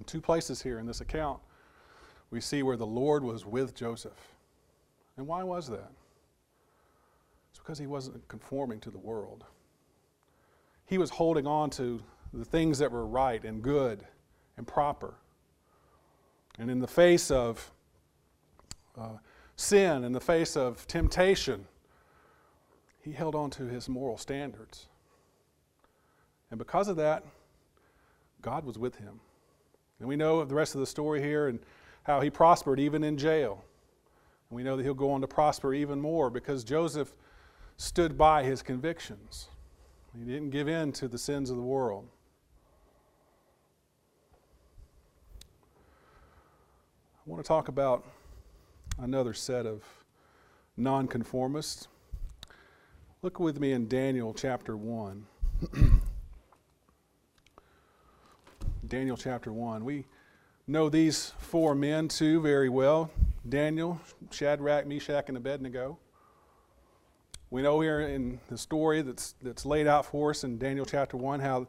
In 0.00 0.04
two 0.04 0.20
places 0.20 0.62
here 0.62 0.78
in 0.78 0.86
this 0.86 1.02
account, 1.02 1.40
we 2.30 2.40
see 2.40 2.62
where 2.62 2.76
the 2.76 2.86
Lord 2.86 3.22
was 3.22 3.44
with 3.44 3.74
Joseph. 3.74 4.34
And 5.16 5.26
why 5.26 5.42
was 5.42 5.68
that? 5.68 5.92
It's 7.50 7.58
because 7.58 7.78
he 7.78 7.86
wasn't 7.86 8.26
conforming 8.26 8.80
to 8.80 8.90
the 8.90 8.98
world. 8.98 9.44
He 10.86 10.96
was 10.96 11.10
holding 11.10 11.46
on 11.46 11.68
to 11.70 12.02
the 12.32 12.44
things 12.46 12.78
that 12.78 12.90
were 12.90 13.06
right 13.06 13.44
and 13.44 13.62
good 13.62 14.04
and 14.56 14.66
proper. 14.66 15.14
And 16.58 16.70
in 16.70 16.78
the 16.78 16.88
face 16.88 17.30
of 17.30 17.70
uh, 18.98 19.18
sin, 19.56 20.04
in 20.04 20.12
the 20.12 20.20
face 20.20 20.56
of 20.56 20.86
temptation, 20.86 21.66
he 23.02 23.12
held 23.12 23.34
on 23.34 23.50
to 23.50 23.64
his 23.64 23.88
moral 23.88 24.16
standards. 24.16 24.86
And 26.50 26.58
because 26.58 26.88
of 26.88 26.96
that, 26.96 27.22
God 28.40 28.64
was 28.64 28.78
with 28.78 28.96
him. 28.96 29.20
And 30.00 30.08
we 30.08 30.16
know 30.16 30.44
the 30.44 30.54
rest 30.54 30.74
of 30.74 30.80
the 30.80 30.86
story 30.86 31.22
here 31.22 31.48
and 31.48 31.60
how 32.02 32.20
he 32.20 32.30
prospered 32.30 32.80
even 32.80 33.04
in 33.04 33.16
jail. 33.16 33.62
And 34.48 34.56
we 34.56 34.62
know 34.62 34.76
that 34.76 34.82
he'll 34.82 34.94
go 34.94 35.12
on 35.12 35.20
to 35.20 35.28
prosper 35.28 35.74
even 35.74 36.00
more 36.00 36.30
because 36.30 36.64
Joseph 36.64 37.12
stood 37.76 38.18
by 38.18 38.42
his 38.42 38.62
convictions. 38.62 39.48
He 40.18 40.24
didn't 40.24 40.50
give 40.50 40.68
in 40.68 40.90
to 40.92 41.06
the 41.06 41.18
sins 41.18 41.50
of 41.50 41.56
the 41.56 41.62
world. 41.62 42.08
I 47.26 47.30
want 47.30 47.44
to 47.44 47.46
talk 47.46 47.68
about 47.68 48.04
another 48.98 49.34
set 49.34 49.66
of 49.66 49.84
nonconformists. 50.76 51.86
Look 53.22 53.38
with 53.38 53.60
me 53.60 53.72
in 53.72 53.86
Daniel 53.86 54.34
chapter 54.34 54.76
1. 54.76 55.26
Daniel 58.90 59.16
chapter 59.16 59.52
1. 59.52 59.84
We 59.84 60.04
know 60.66 60.88
these 60.88 61.32
four 61.38 61.76
men 61.76 62.08
too 62.08 62.40
very 62.40 62.68
well 62.68 63.08
Daniel, 63.48 64.00
Shadrach, 64.32 64.84
Meshach, 64.84 65.26
and 65.28 65.36
Abednego. 65.36 65.96
We 67.50 67.62
know 67.62 67.78
here 67.78 68.00
in 68.00 68.40
the 68.48 68.58
story 68.58 69.02
that's, 69.02 69.36
that's 69.42 69.64
laid 69.64 69.86
out 69.86 70.06
for 70.06 70.30
us 70.30 70.42
in 70.42 70.58
Daniel 70.58 70.84
chapter 70.84 71.16
1 71.16 71.38
how, 71.38 71.68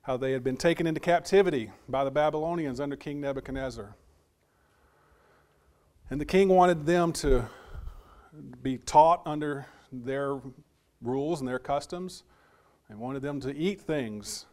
how 0.00 0.16
they 0.16 0.32
had 0.32 0.42
been 0.42 0.56
taken 0.56 0.86
into 0.86 0.98
captivity 0.98 1.70
by 1.90 2.04
the 2.04 2.10
Babylonians 2.10 2.80
under 2.80 2.96
King 2.96 3.20
Nebuchadnezzar. 3.20 3.94
And 6.08 6.18
the 6.18 6.24
king 6.24 6.48
wanted 6.48 6.86
them 6.86 7.12
to 7.14 7.50
be 8.62 8.78
taught 8.78 9.20
under 9.26 9.66
their 9.92 10.40
rules 11.02 11.40
and 11.40 11.46
their 11.46 11.58
customs 11.58 12.22
and 12.88 12.98
wanted 12.98 13.20
them 13.20 13.40
to 13.40 13.54
eat 13.54 13.82
things 13.82 14.46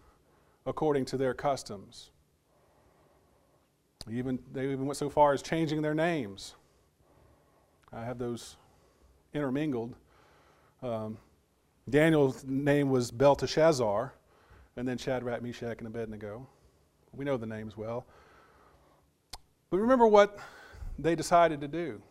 according 0.69 1.03
to 1.03 1.17
their 1.17 1.33
customs. 1.33 2.11
Even, 4.09 4.39
they 4.53 4.65
even 4.65 4.85
went 4.85 4.97
so 4.97 5.09
far 5.09 5.33
as 5.33 5.41
changing 5.41 5.81
their 5.81 5.95
names. 5.95 6.55
I 7.91 8.05
have 8.05 8.19
those 8.19 8.55
intermingled. 9.33 9.95
Um, 10.83 11.17
Daniel's 11.89 12.45
name 12.45 12.89
was 12.89 13.09
Belteshazzar, 13.09 14.13
and 14.77 14.87
then 14.87 14.97
Shadrach, 14.97 15.41
Meshach, 15.41 15.79
and 15.79 15.87
Abednego. 15.87 16.47
We 17.13 17.25
know 17.25 17.35
the 17.35 17.47
names 17.47 17.75
well. 17.75 18.05
But 19.71 19.79
remember 19.79 20.07
what 20.07 20.37
they 20.99 21.15
decided 21.15 21.61
to 21.61 21.67
do. 21.67 22.01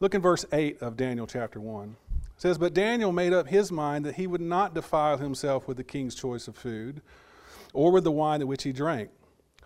Look 0.00 0.14
in 0.14 0.22
verse 0.22 0.44
8 0.52 0.80
of 0.80 0.96
Daniel 0.96 1.26
chapter 1.26 1.60
1. 1.60 1.96
It 2.36 2.40
says, 2.40 2.58
But 2.58 2.74
Daniel 2.74 3.12
made 3.12 3.32
up 3.32 3.48
his 3.48 3.72
mind 3.72 4.04
that 4.04 4.16
he 4.16 4.26
would 4.26 4.40
not 4.40 4.74
defile 4.74 5.16
himself 5.16 5.66
with 5.66 5.76
the 5.76 5.84
king's 5.84 6.14
choice 6.14 6.48
of 6.48 6.56
food, 6.56 7.00
or 7.76 7.92
with 7.92 8.04
the 8.04 8.10
wine 8.10 8.40
at 8.40 8.48
which 8.48 8.62
he 8.62 8.72
drank. 8.72 9.10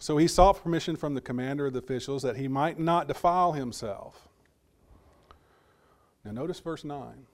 So 0.01 0.17
he 0.17 0.27
sought 0.27 0.63
permission 0.63 0.97
from 0.97 1.15
the 1.15 1.21
commander 1.21 1.67
of 1.67 1.75
the 1.75 1.79
officials 1.79 2.23
that 2.23 2.37
he 2.37 2.49
might 2.49 2.79
not 2.79 3.07
defile 3.07 3.53
himself. 3.53 4.29
Now, 6.25 6.33
notice 6.33 6.59
verse 6.59 6.85
9. 6.85 7.27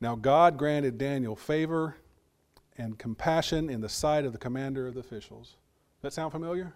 Now, 0.00 0.14
God 0.14 0.56
granted 0.56 0.96
Daniel 0.96 1.34
favor 1.34 1.96
and 2.78 2.98
compassion 2.98 3.68
in 3.68 3.80
the 3.80 3.88
sight 3.88 4.24
of 4.24 4.32
the 4.32 4.38
commander 4.38 4.86
of 4.86 4.94
the 4.94 5.00
officials. 5.00 5.56
That 6.02 6.12
sound 6.12 6.32
familiar? 6.32 6.74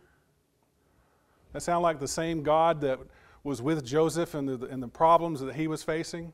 That 1.52 1.62
sound 1.62 1.82
like 1.82 2.00
the 2.00 2.08
same 2.08 2.42
God 2.42 2.80
that 2.80 2.98
was 3.44 3.62
with 3.62 3.84
Joseph 3.84 4.34
and 4.34 4.48
the, 4.48 4.66
and 4.66 4.82
the 4.82 4.88
problems 4.88 5.40
that 5.40 5.54
he 5.54 5.68
was 5.68 5.82
facing? 5.82 6.32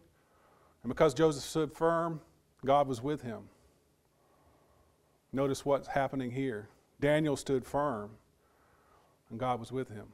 And 0.82 0.88
because 0.88 1.12
Joseph 1.12 1.44
stood 1.44 1.72
firm, 1.72 2.20
God 2.64 2.88
was 2.88 3.02
with 3.02 3.22
him. 3.22 3.42
Notice 5.32 5.64
what's 5.64 5.88
happening 5.88 6.30
here. 6.30 6.68
Daniel 7.00 7.36
stood 7.36 7.64
firm, 7.64 8.10
and 9.30 9.40
God 9.40 9.58
was 9.58 9.72
with 9.72 9.88
him. 9.88 10.06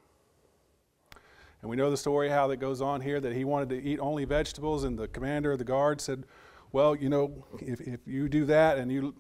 And 1.61 1.69
we 1.69 1.77
know 1.77 1.91
the 1.91 1.97
story 1.97 2.29
how 2.29 2.47
that 2.49 2.59
goes 2.59 2.81
on 2.81 3.01
here 3.01 3.21
that 3.21 3.33
he 3.33 3.45
wanted 3.45 3.69
to 3.71 3.83
eat 3.83 3.99
only 3.99 4.25
vegetables, 4.25 4.85
and 4.85 4.97
the 4.97 5.09
commander 5.09 5.53
of 5.53 5.59
the 5.59 5.65
guard 5.65 6.01
said, 6.01 6.25
Well, 6.71 6.95
you 6.95 7.09
know, 7.09 7.45
if, 7.61 7.81
if 7.81 8.01
you 8.07 8.29
do 8.29 8.45
that 8.47 8.79
and 8.79 8.93
you 8.93 9.15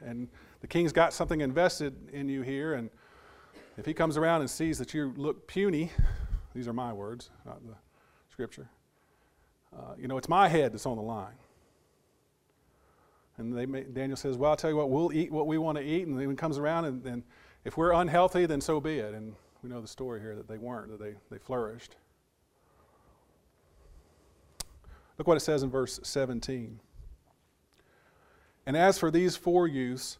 and 0.00 0.28
the 0.60 0.66
king's 0.66 0.92
got 0.92 1.12
something 1.12 1.40
invested 1.40 1.96
in 2.12 2.28
you 2.28 2.42
here, 2.42 2.74
and 2.74 2.90
if 3.76 3.84
he 3.84 3.92
comes 3.92 4.16
around 4.16 4.42
and 4.42 4.50
sees 4.50 4.78
that 4.78 4.94
you 4.94 5.12
look 5.16 5.48
puny, 5.48 5.90
these 6.54 6.68
are 6.68 6.72
my 6.72 6.92
words, 6.92 7.30
not 7.44 7.60
the 7.66 7.74
scripture, 8.30 8.68
uh, 9.76 9.94
you 9.98 10.06
know, 10.06 10.16
it's 10.16 10.28
my 10.28 10.48
head 10.48 10.72
that's 10.72 10.86
on 10.86 10.96
the 10.96 11.02
line. 11.02 11.34
And 13.40 13.56
they 13.56 13.66
may, 13.66 13.82
Daniel 13.82 14.16
says, 14.16 14.36
Well, 14.36 14.50
I'll 14.50 14.56
tell 14.56 14.70
you 14.70 14.76
what, 14.76 14.90
we'll 14.90 15.12
eat 15.12 15.32
what 15.32 15.46
we 15.46 15.58
want 15.58 15.78
to 15.78 15.84
eat. 15.84 16.06
And 16.06 16.18
then 16.18 16.28
he 16.28 16.36
comes 16.36 16.58
around, 16.58 16.84
and, 16.84 17.06
and 17.06 17.22
if 17.64 17.76
we're 17.76 17.92
unhealthy, 17.92 18.46
then 18.46 18.60
so 18.60 18.80
be 18.80 18.98
it. 18.98 19.14
And 19.14 19.34
we 19.62 19.70
know 19.70 19.80
the 19.80 19.88
story 19.88 20.20
here 20.20 20.36
that 20.36 20.46
they 20.46 20.58
weren't, 20.58 20.90
that 20.90 21.00
they, 21.00 21.14
they 21.30 21.38
flourished. 21.38 21.96
Look 25.18 25.26
what 25.26 25.36
it 25.36 25.40
says 25.40 25.62
in 25.62 25.70
verse 25.70 25.98
17. 26.02 26.80
And 28.66 28.76
as 28.76 28.98
for 28.98 29.10
these 29.10 29.36
four 29.36 29.66
youths, 29.66 30.18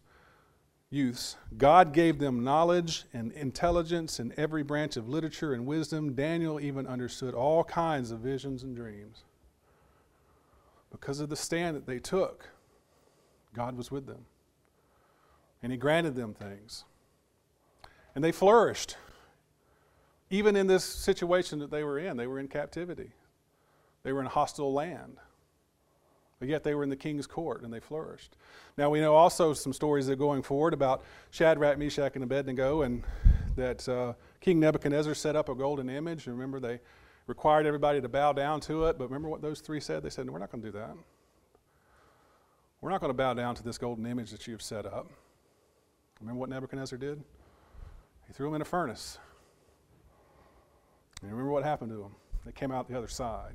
youths, 0.89 1.37
God 1.57 1.93
gave 1.93 2.17
them 2.17 2.43
knowledge 2.43 3.05
and 3.13 3.31
intelligence 3.33 4.19
in 4.19 4.33
every 4.35 4.63
branch 4.63 4.97
of 4.97 5.07
literature 5.07 5.53
and 5.53 5.65
wisdom. 5.65 6.13
Daniel 6.13 6.59
even 6.59 6.87
understood 6.87 7.35
all 7.35 7.63
kinds 7.63 8.11
of 8.11 8.19
visions 8.19 8.63
and 8.63 8.75
dreams. 8.75 9.23
Because 10.89 11.19
of 11.19 11.29
the 11.29 11.35
stand 11.35 11.77
that 11.77 11.85
they 11.85 11.99
took, 11.99 12.49
God 13.53 13.77
was 13.77 13.91
with 13.91 14.05
them. 14.07 14.25
And 15.63 15.71
He 15.71 15.77
granted 15.77 16.15
them 16.15 16.33
things. 16.33 16.85
And 18.15 18.23
they 18.23 18.31
flourished 18.31 18.97
even 20.31 20.55
in 20.55 20.65
this 20.65 20.85
situation 20.85 21.59
that 21.59 21.69
they 21.69 21.83
were 21.83 21.99
in, 21.99 22.17
they 22.17 22.25
were 22.25 22.39
in 22.39 22.47
captivity. 22.47 23.11
They 24.03 24.13
were 24.13 24.21
in 24.21 24.25
a 24.25 24.29
hostile 24.29 24.73
land. 24.73 25.17
But 26.39 26.47
yet 26.47 26.63
they 26.63 26.73
were 26.73 26.83
in 26.83 26.89
the 26.89 26.95
king's 26.95 27.27
court 27.27 27.61
and 27.61 27.71
they 27.71 27.81
flourished. 27.81 28.35
Now 28.77 28.89
we 28.89 29.01
know 29.01 29.13
also 29.13 29.53
some 29.53 29.73
stories 29.73 30.07
that 30.07 30.13
are 30.13 30.15
going 30.15 30.41
forward 30.41 30.73
about 30.73 31.03
Shadrach, 31.29 31.77
Meshach, 31.77 32.15
and 32.15 32.23
Abednego, 32.23 32.81
and 32.81 33.03
that 33.57 33.87
uh, 33.87 34.13
King 34.39 34.59
Nebuchadnezzar 34.59 35.13
set 35.13 35.35
up 35.35 35.49
a 35.49 35.55
golden 35.55 35.89
image. 35.89 36.25
And 36.25 36.35
Remember, 36.35 36.59
they 36.59 36.79
required 37.27 37.67
everybody 37.67 38.01
to 38.01 38.09
bow 38.09 38.31
down 38.33 38.61
to 38.61 38.85
it. 38.85 38.97
But 38.97 39.05
remember 39.05 39.29
what 39.29 39.41
those 39.41 39.59
three 39.59 39.81
said? 39.81 40.01
They 40.01 40.09
said, 40.09 40.25
no, 40.25 40.31
We're 40.31 40.39
not 40.39 40.51
going 40.51 40.63
to 40.63 40.71
do 40.71 40.77
that. 40.79 40.95
We're 42.81 42.89
not 42.89 42.99
going 42.99 43.11
to 43.11 43.17
bow 43.17 43.35
down 43.35 43.53
to 43.55 43.63
this 43.63 43.77
golden 43.77 44.07
image 44.07 44.31
that 44.31 44.47
you've 44.47 44.61
set 44.61 44.87
up. 44.87 45.07
Remember 46.19 46.39
what 46.39 46.49
Nebuchadnezzar 46.49 46.97
did? 46.97 47.23
He 48.27 48.33
threw 48.33 48.47
them 48.47 48.55
in 48.55 48.61
a 48.61 48.65
furnace. 48.65 49.19
And 51.21 51.31
remember 51.31 51.51
what 51.51 51.63
happened 51.63 51.91
to 51.91 51.97
them? 51.97 52.15
They 52.43 52.51
came 52.51 52.71
out 52.71 52.89
the 52.89 52.97
other 52.97 53.07
side. 53.07 53.53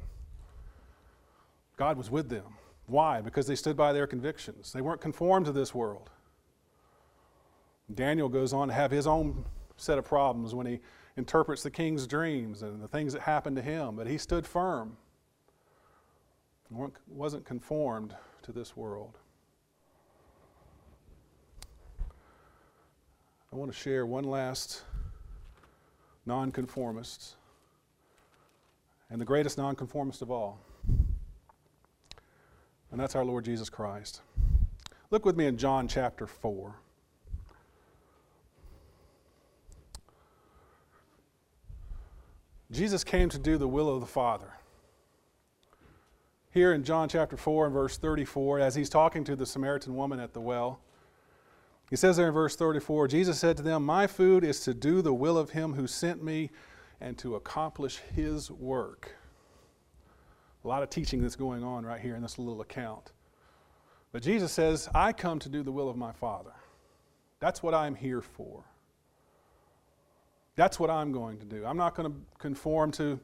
God 1.76 1.98
was 1.98 2.10
with 2.10 2.28
them. 2.28 2.54
Why? 2.86 3.20
Because 3.20 3.48
they 3.48 3.56
stood 3.56 3.76
by 3.76 3.92
their 3.92 4.06
convictions. 4.06 4.72
They 4.72 4.80
weren't 4.80 5.00
conformed 5.00 5.46
to 5.46 5.52
this 5.52 5.74
world. 5.74 6.08
Daniel 7.92 8.28
goes 8.28 8.52
on 8.52 8.68
to 8.68 8.74
have 8.74 8.92
his 8.92 9.06
own 9.06 9.44
set 9.76 9.98
of 9.98 10.04
problems 10.04 10.54
when 10.54 10.66
he 10.66 10.80
interprets 11.16 11.62
the 11.62 11.70
king's 11.70 12.06
dreams 12.06 12.62
and 12.62 12.80
the 12.80 12.88
things 12.88 13.12
that 13.12 13.22
happened 13.22 13.56
to 13.56 13.62
him, 13.62 13.96
but 13.96 14.06
he 14.06 14.18
stood 14.18 14.46
firm. 14.46 14.96
wasn't 17.08 17.44
conformed 17.44 18.14
to 18.46 18.52
this 18.52 18.76
world. 18.76 19.18
I 23.52 23.56
want 23.56 23.72
to 23.72 23.76
share 23.76 24.06
one 24.06 24.22
last 24.22 24.82
nonconformist 26.26 27.34
and 29.10 29.20
the 29.20 29.24
greatest 29.24 29.58
nonconformist 29.58 30.22
of 30.22 30.30
all. 30.30 30.60
And 32.92 33.00
that's 33.00 33.16
our 33.16 33.24
Lord 33.24 33.44
Jesus 33.44 33.68
Christ. 33.68 34.20
Look 35.10 35.24
with 35.24 35.36
me 35.36 35.46
in 35.46 35.56
John 35.56 35.88
chapter 35.88 36.28
4. 36.28 36.72
Jesus 42.70 43.02
came 43.02 43.28
to 43.28 43.40
do 43.40 43.58
the 43.58 43.66
will 43.66 43.92
of 43.92 43.98
the 43.98 44.06
Father. 44.06 44.52
Here 46.56 46.72
in 46.72 46.84
John 46.84 47.10
chapter 47.10 47.36
4 47.36 47.66
and 47.66 47.74
verse 47.74 47.98
34, 47.98 48.60
as 48.60 48.74
he's 48.74 48.88
talking 48.88 49.24
to 49.24 49.36
the 49.36 49.44
Samaritan 49.44 49.94
woman 49.94 50.18
at 50.18 50.32
the 50.32 50.40
well, 50.40 50.80
he 51.90 51.96
says 51.96 52.16
there 52.16 52.28
in 52.28 52.32
verse 52.32 52.56
34 52.56 53.08
Jesus 53.08 53.38
said 53.38 53.58
to 53.58 53.62
them, 53.62 53.84
My 53.84 54.06
food 54.06 54.42
is 54.42 54.60
to 54.60 54.72
do 54.72 55.02
the 55.02 55.12
will 55.12 55.36
of 55.36 55.50
him 55.50 55.74
who 55.74 55.86
sent 55.86 56.24
me 56.24 56.48
and 56.98 57.18
to 57.18 57.34
accomplish 57.34 57.98
his 57.98 58.50
work. 58.50 59.16
A 60.64 60.68
lot 60.68 60.82
of 60.82 60.88
teaching 60.88 61.20
that's 61.20 61.36
going 61.36 61.62
on 61.62 61.84
right 61.84 62.00
here 62.00 62.16
in 62.16 62.22
this 62.22 62.38
little 62.38 62.62
account. 62.62 63.12
But 64.10 64.22
Jesus 64.22 64.50
says, 64.50 64.88
I 64.94 65.12
come 65.12 65.38
to 65.40 65.50
do 65.50 65.62
the 65.62 65.72
will 65.72 65.90
of 65.90 65.96
my 65.98 66.12
Father. 66.12 66.54
That's 67.38 67.62
what 67.62 67.74
I'm 67.74 67.94
here 67.94 68.22
for. 68.22 68.64
That's 70.54 70.80
what 70.80 70.88
I'm 70.88 71.12
going 71.12 71.38
to 71.40 71.44
do. 71.44 71.66
I'm 71.66 71.76
not 71.76 71.94
going 71.94 72.10
to 72.10 72.18
conform 72.38 72.92
to 72.92 73.20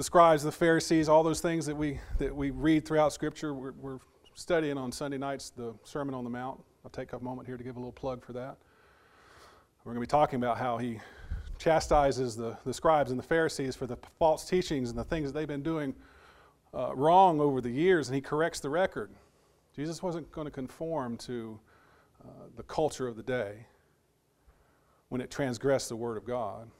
the 0.00 0.04
scribes, 0.04 0.42
the 0.42 0.50
Pharisees, 0.50 1.10
all 1.10 1.22
those 1.22 1.42
things 1.42 1.66
that 1.66 1.76
we, 1.76 2.00
that 2.16 2.34
we 2.34 2.48
read 2.48 2.86
throughout 2.86 3.12
Scripture. 3.12 3.52
We're, 3.52 3.72
we're 3.72 3.98
studying 4.32 4.78
on 4.78 4.90
Sunday 4.92 5.18
nights 5.18 5.50
the 5.50 5.74
Sermon 5.84 6.14
on 6.14 6.24
the 6.24 6.30
Mount. 6.30 6.58
I'll 6.82 6.90
take 6.90 7.12
a 7.12 7.20
moment 7.20 7.46
here 7.46 7.58
to 7.58 7.62
give 7.62 7.76
a 7.76 7.78
little 7.78 7.92
plug 7.92 8.24
for 8.24 8.32
that. 8.32 8.56
We're 9.84 9.92
going 9.92 10.02
to 10.02 10.08
be 10.08 10.10
talking 10.10 10.38
about 10.38 10.56
how 10.56 10.78
he 10.78 11.00
chastises 11.58 12.34
the, 12.34 12.56
the 12.64 12.72
scribes 12.72 13.10
and 13.10 13.18
the 13.20 13.22
Pharisees 13.22 13.76
for 13.76 13.86
the 13.86 13.98
false 14.18 14.48
teachings 14.48 14.88
and 14.88 14.98
the 14.98 15.04
things 15.04 15.30
that 15.30 15.38
they've 15.38 15.46
been 15.46 15.62
doing 15.62 15.94
uh, 16.72 16.94
wrong 16.94 17.38
over 17.38 17.60
the 17.60 17.68
years, 17.68 18.08
and 18.08 18.14
he 18.14 18.22
corrects 18.22 18.60
the 18.60 18.70
record. 18.70 19.10
Jesus 19.76 20.02
wasn't 20.02 20.32
going 20.32 20.46
to 20.46 20.50
conform 20.50 21.18
to 21.18 21.60
uh, 22.24 22.46
the 22.56 22.62
culture 22.62 23.06
of 23.06 23.16
the 23.16 23.22
day 23.22 23.66
when 25.10 25.20
it 25.20 25.30
transgressed 25.30 25.90
the 25.90 25.96
Word 25.96 26.16
of 26.16 26.24
God. 26.24 26.70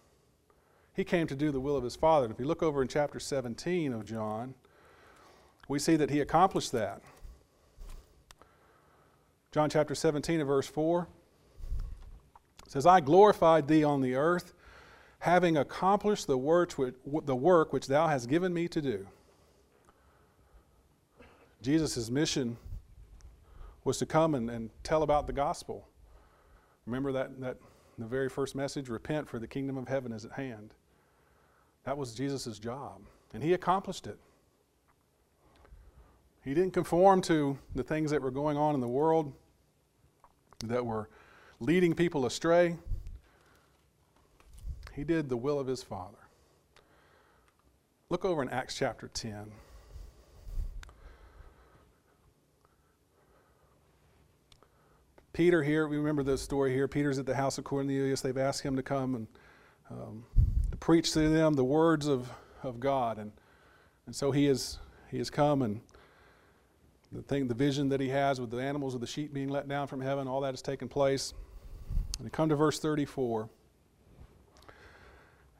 He 0.94 1.04
came 1.04 1.26
to 1.28 1.36
do 1.36 1.50
the 1.50 1.60
will 1.60 1.76
of 1.76 1.84
his 1.84 1.96
Father. 1.96 2.26
And 2.26 2.34
if 2.34 2.40
you 2.40 2.46
look 2.46 2.62
over 2.62 2.82
in 2.82 2.88
chapter 2.88 3.20
17 3.20 3.92
of 3.92 4.04
John, 4.04 4.54
we 5.68 5.78
see 5.78 5.96
that 5.96 6.10
he 6.10 6.20
accomplished 6.20 6.72
that. 6.72 7.02
John 9.52 9.70
chapter 9.70 9.94
17 9.94 10.40
and 10.40 10.46
verse 10.46 10.66
4 10.66 11.08
says, 12.66 12.86
I 12.86 13.00
glorified 13.00 13.66
thee 13.66 13.82
on 13.82 14.00
the 14.00 14.14
earth, 14.14 14.52
having 15.20 15.56
accomplished 15.56 16.26
the 16.26 16.38
work, 16.38 16.72
which 17.72 17.86
thou 17.86 18.06
hast 18.06 18.28
given 18.28 18.54
me 18.54 18.68
to 18.68 18.80
do. 18.80 19.06
Jesus' 21.62 22.10
mission 22.10 22.56
was 23.84 23.98
to 23.98 24.06
come 24.06 24.34
and, 24.34 24.50
and 24.50 24.70
tell 24.82 25.02
about 25.02 25.26
the 25.26 25.32
gospel. 25.32 25.88
Remember 26.86 27.12
that, 27.12 27.40
that 27.40 27.56
the 27.98 28.06
very 28.06 28.28
first 28.28 28.54
message 28.54 28.88
repent, 28.88 29.28
for 29.28 29.38
the 29.38 29.46
kingdom 29.46 29.76
of 29.76 29.88
heaven 29.88 30.12
is 30.12 30.24
at 30.24 30.32
hand. 30.32 30.74
That 31.90 31.98
was 31.98 32.14
Jesus' 32.14 32.60
job, 32.60 33.00
and 33.34 33.42
he 33.42 33.52
accomplished 33.52 34.06
it. 34.06 34.16
He 36.44 36.54
didn't 36.54 36.72
conform 36.72 37.20
to 37.22 37.58
the 37.74 37.82
things 37.82 38.12
that 38.12 38.22
were 38.22 38.30
going 38.30 38.56
on 38.56 38.76
in 38.76 38.80
the 38.80 38.86
world 38.86 39.32
that 40.66 40.86
were 40.86 41.08
leading 41.58 41.94
people 41.94 42.26
astray. 42.26 42.76
He 44.94 45.02
did 45.02 45.28
the 45.28 45.36
will 45.36 45.58
of 45.58 45.66
his 45.66 45.82
Father. 45.82 46.18
Look 48.08 48.24
over 48.24 48.40
in 48.40 48.48
Acts 48.50 48.76
chapter 48.76 49.08
10. 49.08 49.50
Peter 55.32 55.64
here, 55.64 55.88
we 55.88 55.96
remember 55.96 56.22
the 56.22 56.38
story 56.38 56.72
here. 56.72 56.86
Peter's 56.86 57.18
at 57.18 57.26
the 57.26 57.34
house 57.34 57.58
of 57.58 57.64
Cornelius. 57.64 58.20
They've 58.20 58.38
asked 58.38 58.62
him 58.62 58.76
to 58.76 58.82
come 58.84 59.16
and 59.16 59.26
um, 59.90 60.24
preach 60.80 61.12
to 61.12 61.28
them 61.28 61.54
the 61.54 61.64
words 61.64 62.06
of, 62.06 62.28
of 62.62 62.80
God. 62.80 63.18
And, 63.18 63.32
and 64.06 64.16
so 64.16 64.32
he, 64.32 64.46
is, 64.46 64.78
he 65.10 65.18
has 65.18 65.30
come 65.30 65.62
and 65.62 65.80
the 67.12 67.22
thing, 67.22 67.48
the 67.48 67.54
vision 67.54 67.88
that 67.90 68.00
he 68.00 68.08
has 68.08 68.40
with 68.40 68.50
the 68.50 68.58
animals 68.58 68.94
of 68.94 69.00
the 69.00 69.06
sheep 69.06 69.34
being 69.34 69.48
let 69.48 69.68
down 69.68 69.86
from 69.86 70.00
heaven, 70.00 70.28
all 70.28 70.40
that 70.42 70.52
has 70.52 70.62
taken 70.62 70.88
place. 70.88 71.34
And 72.18 72.32
come 72.32 72.48
to 72.48 72.56
verse 72.56 72.78
34. 72.78 73.48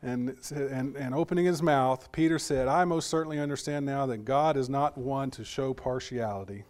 And, 0.03 0.37
and, 0.51 0.97
and 0.97 1.15
opening 1.15 1.45
his 1.45 1.63
mouth, 1.63 2.11
Peter 2.13 2.39
said, 2.39 2.69
I 2.69 2.85
most 2.85 3.11
certainly 3.11 3.39
understand 3.39 3.85
now 3.85 4.07
that 4.07 4.25
God 4.25 4.57
is 4.57 4.69
not 4.69 4.97
one 4.97 5.31
to 5.33 5.45
show 5.45 5.75
partiality. 5.75 6.65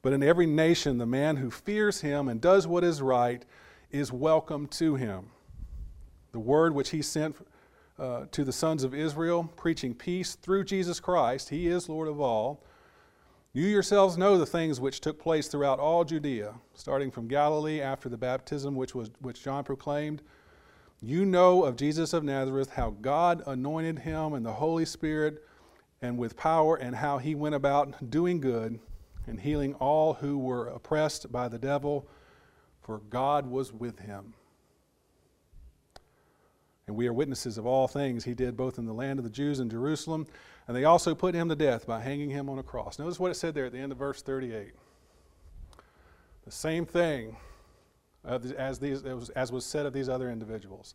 But 0.00 0.12
in 0.12 0.22
every 0.22 0.46
nation, 0.46 0.98
the 0.98 1.06
man 1.06 1.36
who 1.36 1.50
fears 1.50 2.00
him 2.00 2.28
and 2.28 2.40
does 2.40 2.66
what 2.66 2.84
is 2.84 3.02
right 3.02 3.44
is 3.90 4.12
welcome 4.12 4.68
to 4.68 4.94
him. 4.94 5.30
The 6.36 6.40
word 6.40 6.74
which 6.74 6.90
he 6.90 7.00
sent 7.00 7.34
uh, 7.98 8.26
to 8.30 8.44
the 8.44 8.52
sons 8.52 8.84
of 8.84 8.92
Israel, 8.92 9.50
preaching 9.56 9.94
peace 9.94 10.34
through 10.34 10.64
Jesus 10.64 11.00
Christ, 11.00 11.48
he 11.48 11.66
is 11.66 11.88
Lord 11.88 12.08
of 12.08 12.20
all 12.20 12.62
you 13.56 13.64
yourselves 13.64 14.18
know 14.18 14.36
the 14.36 14.44
things 14.44 14.78
which 14.78 15.00
took 15.00 15.18
place 15.18 15.48
throughout 15.48 15.78
all 15.78 16.04
Judea, 16.04 16.56
starting 16.74 17.10
from 17.10 17.26
Galilee 17.26 17.80
after 17.80 18.10
the 18.10 18.18
baptism 18.18 18.76
which, 18.76 18.94
was, 18.94 19.10
which 19.20 19.42
John 19.42 19.64
proclaimed. 19.64 20.20
You 21.00 21.24
know 21.24 21.64
of 21.64 21.76
Jesus 21.76 22.12
of 22.12 22.22
Nazareth, 22.22 22.74
how 22.74 22.90
God 22.90 23.42
anointed 23.46 24.00
him 24.00 24.34
in 24.34 24.42
the 24.42 24.52
Holy 24.52 24.84
Spirit 24.84 25.42
and 26.02 26.18
with 26.18 26.36
power, 26.36 26.76
and 26.76 26.96
how 26.96 27.16
he 27.16 27.34
went 27.34 27.54
about 27.54 28.10
doing 28.10 28.42
good 28.42 28.78
and 29.26 29.40
healing 29.40 29.72
all 29.76 30.12
who 30.12 30.36
were 30.36 30.68
oppressed 30.68 31.32
by 31.32 31.48
the 31.48 31.58
devil, 31.58 32.06
for 32.82 32.98
God 33.08 33.46
was 33.46 33.72
with 33.72 34.00
him. 34.00 34.34
And 36.86 36.96
we 36.96 37.08
are 37.08 37.12
witnesses 37.12 37.58
of 37.58 37.66
all 37.66 37.88
things 37.88 38.24
he 38.24 38.34
did 38.34 38.56
both 38.56 38.78
in 38.78 38.86
the 38.86 38.92
land 38.92 39.18
of 39.18 39.24
the 39.24 39.30
Jews 39.30 39.58
and 39.58 39.70
Jerusalem 39.70 40.26
and 40.66 40.76
they 40.76 40.84
also 40.84 41.14
put 41.14 41.34
him 41.34 41.48
to 41.48 41.56
death 41.56 41.86
by 41.86 42.00
hanging 42.00 42.30
him 42.30 42.48
on 42.48 42.58
a 42.58 42.62
cross. 42.62 42.98
Notice 42.98 43.20
what 43.20 43.30
it 43.30 43.34
said 43.34 43.54
there 43.54 43.66
at 43.66 43.72
the 43.72 43.78
end 43.78 43.92
of 43.92 43.98
verse 43.98 44.20
38. 44.22 44.72
The 46.44 46.50
same 46.50 46.84
thing 46.84 47.36
as, 48.24 48.78
these, 48.78 49.02
as 49.04 49.52
was 49.52 49.64
said 49.64 49.86
of 49.86 49.92
these 49.92 50.08
other 50.08 50.30
individuals 50.30 50.94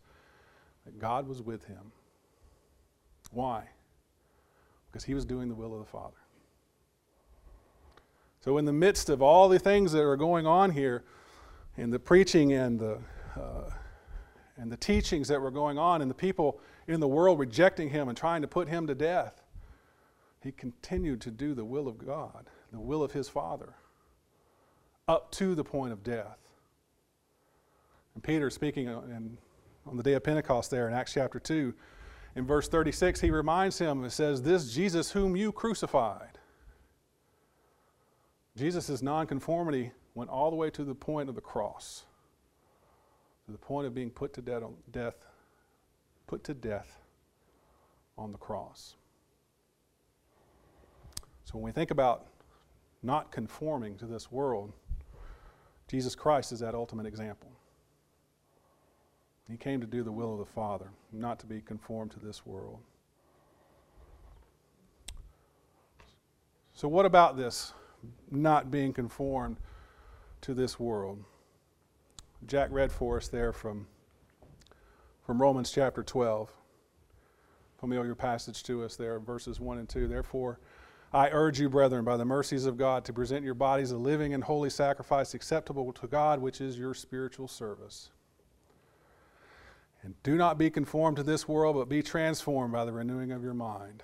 that 0.86 1.00
God 1.00 1.28
was 1.28 1.42
with 1.42 1.66
him. 1.66 1.92
Why? 3.32 3.64
Because 4.88 5.06
he 5.06 5.14
was 5.14 5.26
doing 5.26 5.48
the 5.48 5.56
will 5.56 5.74
of 5.74 5.80
the 5.80 5.86
Father. 5.86 6.18
So, 8.42 8.58
in 8.58 8.66
the 8.66 8.74
midst 8.74 9.10
of 9.10 9.22
all 9.22 9.48
the 9.48 9.60
things 9.60 9.92
that 9.92 10.02
are 10.02 10.18
going 10.18 10.48
on 10.48 10.72
here, 10.72 11.04
in 11.78 11.92
the 11.92 12.00
preaching 12.00 12.54
and 12.54 12.80
the, 12.80 12.98
uh, 13.40 13.70
and 14.62 14.72
the 14.72 14.78
teachings 14.78 15.28
that 15.28 15.42
were 15.42 15.50
going 15.50 15.80
on, 15.80 16.04
and 16.04 16.10
the 16.10 16.16
people 16.16 16.60
in 16.88 17.00
the 17.00 17.08
world 17.08 17.40
rejecting 17.40 17.90
him 17.90 18.08
and 18.08 18.18
trying 18.18 18.44
to 18.44 18.48
put 18.48 18.68
him 18.68 18.86
to 18.86 18.94
death, 18.94 19.42
he 20.44 20.52
continued 20.52 21.20
to 21.22 21.32
do 21.32 21.56
the 21.56 21.66
will 21.66 21.88
of 21.88 21.98
God, 21.98 22.46
the 22.72 22.80
will 22.80 23.02
of 23.04 23.12
his 23.12 23.28
Father, 23.28 23.74
up 25.08 25.32
to 25.32 25.56
the 25.56 25.64
point 25.64 25.92
of 25.92 26.04
death. 26.04 26.38
And 28.14 28.24
Peter, 28.24 28.52
speaking 28.52 28.88
in, 28.88 29.38
on 29.88 29.98
the 29.98 30.04
day 30.04 30.14
of 30.14 30.24
Pentecost 30.24 30.70
there 30.70 30.88
in 30.88 30.94
Acts 30.94 31.14
chapter 31.14 31.40
2, 31.40 31.74
in 32.36 32.46
verse 32.46 32.68
36, 32.68 33.20
he 33.20 33.32
reminds 33.32 33.80
him, 33.80 34.04
and 34.04 34.14
says, 34.14 34.44
This 34.44 34.72
Jesus 34.72 35.12
whom 35.12 35.36
you 35.36 35.52
crucified. 35.52 36.38
Jesus' 38.56 39.02
nonconformity 39.02 39.92
went 40.14 40.30
all 40.30 40.52
the 40.52 40.56
way 40.56 40.70
to 40.70 40.84
the 40.84 40.94
point 40.94 41.30
of 41.30 41.36
the 41.36 41.42
cross, 41.42 42.04
to 43.52 43.58
the 43.58 43.66
point 43.66 43.86
of 43.86 43.94
being 43.94 44.10
put 44.10 44.34
to 44.34 44.42
death, 44.92 45.16
put 46.26 46.44
to 46.46 46.54
death 46.54 47.00
on 48.18 48.32
the 48.32 48.38
cross. 48.38 48.96
So 51.44 51.54
when 51.56 51.64
we 51.64 51.72
think 51.72 51.92
about 51.92 52.28
not 53.04 53.32
conforming 53.32 53.98
to 53.98 54.06
this 54.06 54.32
world, 54.32 54.72
Jesus 55.88 56.16
Christ 56.16 56.54
is 56.54 56.60
that 56.60 56.74
ultimate 56.74 57.06
example. 57.06 57.50
He 59.50 59.58
came 59.58 59.82
to 59.82 59.88
do 59.88 60.02
the 60.02 60.12
will 60.12 60.32
of 60.32 60.40
the 60.40 60.46
Father, 60.46 60.88
not 61.12 61.38
to 61.40 61.46
be 61.46 61.60
conformed 61.60 62.12
to 62.12 62.20
this 62.20 62.46
world. 62.46 62.80
So, 66.74 66.88
what 66.88 67.06
about 67.06 67.36
this 67.36 67.74
not 68.30 68.72
being 68.72 68.94
conformed 68.94 69.58
to 70.42 70.54
this 70.54 70.80
world? 70.80 71.22
Jack 72.48 72.70
read 72.72 72.92
for 72.92 73.18
us 73.18 73.28
there 73.28 73.54
from, 73.54 73.88
from 75.26 75.42
Romans 75.42 75.72
chapter 75.72 76.04
12. 76.04 76.52
Familiar 77.80 78.16
passage 78.16 78.64
to 78.64 78.84
us 78.84 78.96
there, 78.96 79.20
verses 79.20 79.60
1 79.60 79.78
and 79.78 79.90
2. 79.90 80.08
Therefore, 80.08 80.60
I 81.14 81.30
urge 81.30 81.60
you, 81.60 81.70
brethren, 81.70 82.06
by 82.06 82.18
the 82.18 82.26
mercies 82.26 82.66
of 82.66 82.78
God, 82.78 83.06
to 83.06 83.14
present 83.14 83.44
your 83.44 83.54
bodies 83.54 83.92
a 83.92 83.98
living 83.98 84.34
and 84.34 84.44
holy 84.44 84.70
sacrifice 84.70 85.34
acceptable 85.34 85.92
to 85.94 86.08
God, 86.08 86.40
which 86.40 86.62
is 86.62 86.80
your 86.80 86.94
spiritual 86.94 87.48
service. 87.48 88.10
And 90.04 90.16
do 90.24 90.36
not 90.36 90.58
be 90.58 90.70
conformed 90.70 91.18
to 91.18 91.24
this 91.24 91.48
world, 91.48 91.76
but 91.76 91.90
be 91.90 92.02
transformed 92.02 92.74
by 92.74 92.86
the 92.86 92.94
renewing 92.94 93.32
of 93.32 93.44
your 93.44 93.54
mind, 93.54 94.04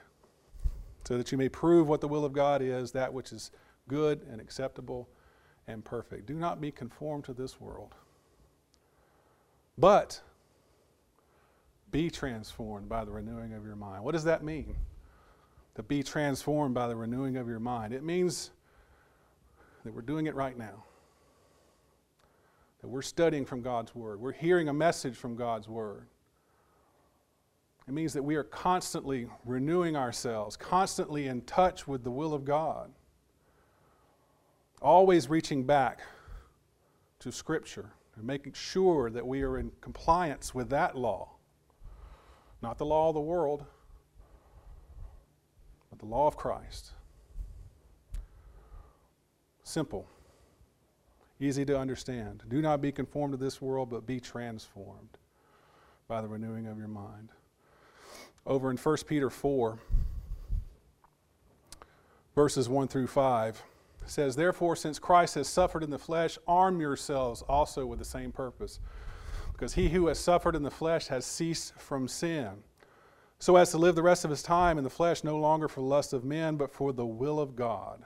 so 1.06 1.18
that 1.18 1.32
you 1.32 1.38
may 1.38 1.50
prove 1.50 1.88
what 1.88 2.02
the 2.02 2.08
will 2.08 2.26
of 2.26 2.34
God 2.34 2.62
is, 2.62 2.92
that 2.92 3.14
which 3.14 3.32
is 3.32 3.52
good 3.88 4.22
and 4.30 4.42
acceptable 4.42 5.08
and 5.66 5.84
perfect. 5.84 6.28
Do 6.28 6.36
not 6.36 6.62
be 6.62 6.72
conformed 6.72 7.24
to 7.26 7.34
this 7.34 7.60
world, 7.60 7.96
but 9.78 10.22
be 11.92 12.10
transformed 12.10 12.90
by 12.90 13.06
the 13.06 13.12
renewing 13.12 13.54
of 13.54 13.66
your 13.66 13.76
mind. 13.76 14.04
What 14.04 14.14
does 14.14 14.26
that 14.26 14.44
mean? 14.44 14.76
to 15.78 15.84
be 15.84 16.02
transformed 16.02 16.74
by 16.74 16.88
the 16.88 16.96
renewing 16.96 17.38
of 17.38 17.48
your 17.48 17.60
mind. 17.60 17.94
It 17.94 18.04
means 18.04 18.50
that 19.86 19.94
we're 19.94 20.02
doing 20.02 20.26
it 20.26 20.34
right 20.34 20.58
now. 20.58 20.84
That 22.82 22.88
we're 22.88 23.04
studying 23.04 23.46
from 23.46 23.62
God's 23.62 23.94
Word. 23.94 24.20
We're 24.20 24.32
hearing 24.32 24.70
a 24.70 24.74
message 24.74 25.16
from 25.16 25.36
God's 25.36 25.70
Word. 25.70 26.08
It 27.88 27.94
means 27.94 28.12
that 28.14 28.24
we 28.24 28.36
are 28.38 28.44
constantly 28.44 29.28
renewing 29.46 29.96
ourselves, 29.96 30.58
constantly 30.58 31.28
in 31.28 31.42
touch 31.42 31.88
with 31.88 32.04
the 32.04 32.12
will 32.12 32.34
of 32.34 32.44
God, 32.44 32.90
always 34.82 35.30
reaching 35.30 35.64
back 35.64 36.00
to 37.20 37.32
Scripture 37.32 37.92
and 38.18 38.26
making 38.26 38.54
sure 38.54 39.10
that 39.10 39.26
we 39.26 39.44
are 39.44 39.58
in 39.58 39.72
compliance 39.80 40.54
with 40.54 40.70
that 40.70 40.98
law, 40.98 41.30
not 42.62 42.78
the 42.78 42.86
law 42.86 43.10
of 43.10 43.16
the 43.16 43.22
world 43.22 43.66
but 45.90 46.00
the 46.00 46.06
law 46.06 46.28
of 46.28 46.38
Christ. 46.38 46.92
Simple, 49.64 50.08
easy 51.40 51.66
to 51.66 51.78
understand. 51.78 52.44
Do 52.48 52.62
not 52.62 52.82
be 52.82 52.92
conformed 52.92 53.34
to 53.34 53.38
this 53.38 53.62
world, 53.62 53.90
but 53.90 54.06
be 54.06 54.20
transformed. 54.20 55.18
by 56.08 56.22
the 56.22 56.28
renewing 56.28 56.68
of 56.68 56.78
your 56.78 56.88
mind. 56.88 57.30
Over 58.46 58.72
in 58.72 58.78
1 58.78 58.98
Peter 59.08 59.30
4, 59.30 59.78
verses 62.34 62.70
1 62.70 62.88
through 62.88 63.08
5, 63.08 63.62
says, 64.10 64.36
Therefore, 64.36 64.76
since 64.76 65.00
Christ 65.00 65.36
has 65.36 65.48
suffered 65.48 65.84
in 65.84 65.90
the 65.90 65.98
flesh, 66.00 66.38
arm 66.48 66.80
yourselves 66.80 67.42
also 67.44 67.86
with 67.86 68.00
the 68.00 68.06
same 68.06 68.32
purpose. 68.32 68.80
Because 69.52 69.74
he 69.74 69.90
who 69.90 70.08
has 70.08 70.20
suffered 70.20 70.56
in 70.56 70.64
the 70.64 70.72
flesh 70.72 71.08
has 71.08 71.26
ceased 71.26 71.74
from 71.80 72.08
sin, 72.08 72.64
so 73.40 73.56
as 73.56 73.72
to 73.72 73.78
live 73.78 73.96
the 73.96 74.04
rest 74.04 74.24
of 74.24 74.32
his 74.32 74.44
time 74.44 74.78
in 74.78 74.84
the 74.84 74.90
flesh 74.90 75.24
no 75.24 75.38
longer 75.38 75.68
for 75.68 75.82
the 75.82 75.88
lust 75.88 76.14
of 76.14 76.24
men, 76.24 76.58
but 76.58 76.72
for 76.72 76.92
the 76.94 77.06
will 77.06 77.40
of 77.40 77.56
God. 77.56 78.06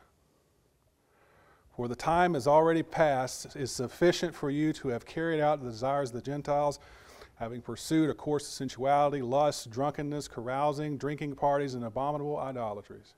For 1.75 1.87
the 1.87 1.95
time 1.95 2.35
is 2.35 2.47
already 2.47 2.83
past, 2.83 3.55
is 3.55 3.71
sufficient 3.71 4.35
for 4.35 4.49
you 4.49 4.73
to 4.73 4.89
have 4.89 5.05
carried 5.05 5.39
out 5.39 5.63
the 5.63 5.69
desires 5.69 6.09
of 6.09 6.15
the 6.15 6.21
Gentiles, 6.21 6.79
having 7.35 7.61
pursued 7.61 8.09
a 8.09 8.13
course 8.13 8.47
of 8.47 8.53
sensuality, 8.53 9.21
lust, 9.21 9.71
drunkenness, 9.71 10.27
carousing, 10.27 10.97
drinking 10.97 11.35
parties, 11.35 11.73
and 11.73 11.83
abominable 11.83 12.37
idolatries. 12.37 13.15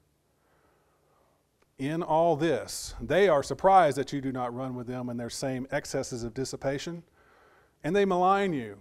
In 1.78 2.04
all 2.04 2.36
this, 2.36 2.94
they 3.02 3.28
are 3.28 3.44
surprised 3.44 3.98
that 3.98 4.14
you 4.14 4.22
do 4.22 4.32
not 4.32 4.54
run 4.54 4.76
with 4.76 4.88
them 4.88 5.10
in 5.10 5.18
their 5.18 5.30
same 5.30 5.68
excesses 5.72 6.24
of 6.24 6.34
dissipation, 6.34 7.04
and 7.84 7.96
they 7.96 8.06
malign 8.06 8.54
you. 8.54 8.78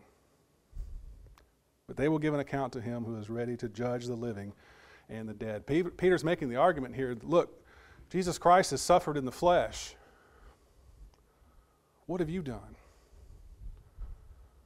But 1.86 1.96
they 1.96 2.08
will 2.08 2.18
give 2.18 2.34
an 2.34 2.40
account 2.40 2.72
to 2.74 2.80
him 2.80 3.04
who 3.04 3.16
is 3.16 3.28
ready 3.28 3.56
to 3.56 3.68
judge 3.68 4.06
the 4.06 4.14
living 4.14 4.52
and 5.08 5.28
the 5.28 5.34
dead. 5.34 5.66
Peter's 5.66 6.24
making 6.24 6.48
the 6.48 6.56
argument 6.56 6.94
here 6.94 7.16
look, 7.22 7.64
Jesus 8.10 8.38
Christ 8.38 8.70
has 8.72 8.80
suffered 8.80 9.16
in 9.16 9.24
the 9.24 9.32
flesh. 9.32 9.94
What 12.06 12.20
have 12.20 12.30
you 12.30 12.42
done? 12.42 12.76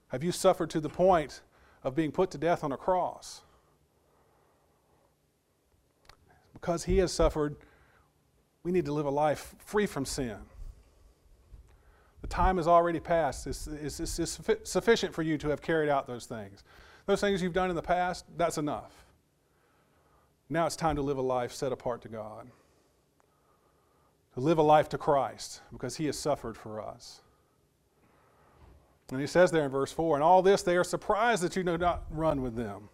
Have 0.08 0.24
you 0.24 0.32
suffered 0.32 0.70
to 0.70 0.80
the 0.80 0.88
point 0.88 1.42
of 1.84 1.94
being 1.94 2.12
put 2.12 2.30
to 2.32 2.38
death 2.38 2.64
on 2.64 2.72
a 2.72 2.76
cross? 2.76 3.42
Because 6.52 6.84
he 6.84 6.98
has 6.98 7.12
suffered, 7.12 7.56
we 8.66 8.72
need 8.72 8.84
to 8.86 8.92
live 8.92 9.06
a 9.06 9.10
life 9.10 9.54
free 9.58 9.86
from 9.86 10.04
sin. 10.04 10.36
The 12.20 12.26
time 12.26 12.56
has 12.56 12.66
already 12.66 12.98
passed. 12.98 13.46
It's, 13.46 13.68
it's, 13.68 14.18
it's, 14.18 14.40
sufficient 14.64 15.14
for 15.14 15.22
you 15.22 15.38
to 15.38 15.50
have 15.50 15.62
carried 15.62 15.88
out 15.88 16.08
those 16.08 16.26
things. 16.26 16.64
Those 17.06 17.20
things 17.20 17.40
you've 17.40 17.52
done 17.52 17.70
in 17.70 17.76
the 17.76 17.82
past, 17.82 18.24
that's 18.36 18.58
enough. 18.58 19.04
Now 20.50 20.66
it's 20.66 20.74
time 20.74 20.96
to 20.96 21.02
live 21.02 21.16
a 21.16 21.22
life 21.22 21.52
set 21.52 21.70
apart 21.70 22.02
to 22.02 22.08
God 22.08 22.50
to 24.34 24.40
live 24.40 24.58
a 24.58 24.62
life 24.62 24.88
to 24.88 24.98
Christ 24.98 25.60
because 25.70 25.96
he 25.96 26.06
has 26.06 26.18
suffered 26.18 26.56
for 26.56 26.82
us. 26.82 27.20
And 29.12 29.20
he 29.20 29.28
says 29.28 29.52
there 29.52 29.64
in 29.64 29.70
verse 29.70 29.92
4, 29.92 30.16
and 30.16 30.24
all 30.24 30.42
this 30.42 30.62
they 30.62 30.76
are 30.76 30.82
surprised 30.82 31.44
that 31.44 31.54
you 31.54 31.62
do 31.62 31.78
not 31.78 32.02
run 32.10 32.42
with 32.42 32.56
them. 32.56 32.88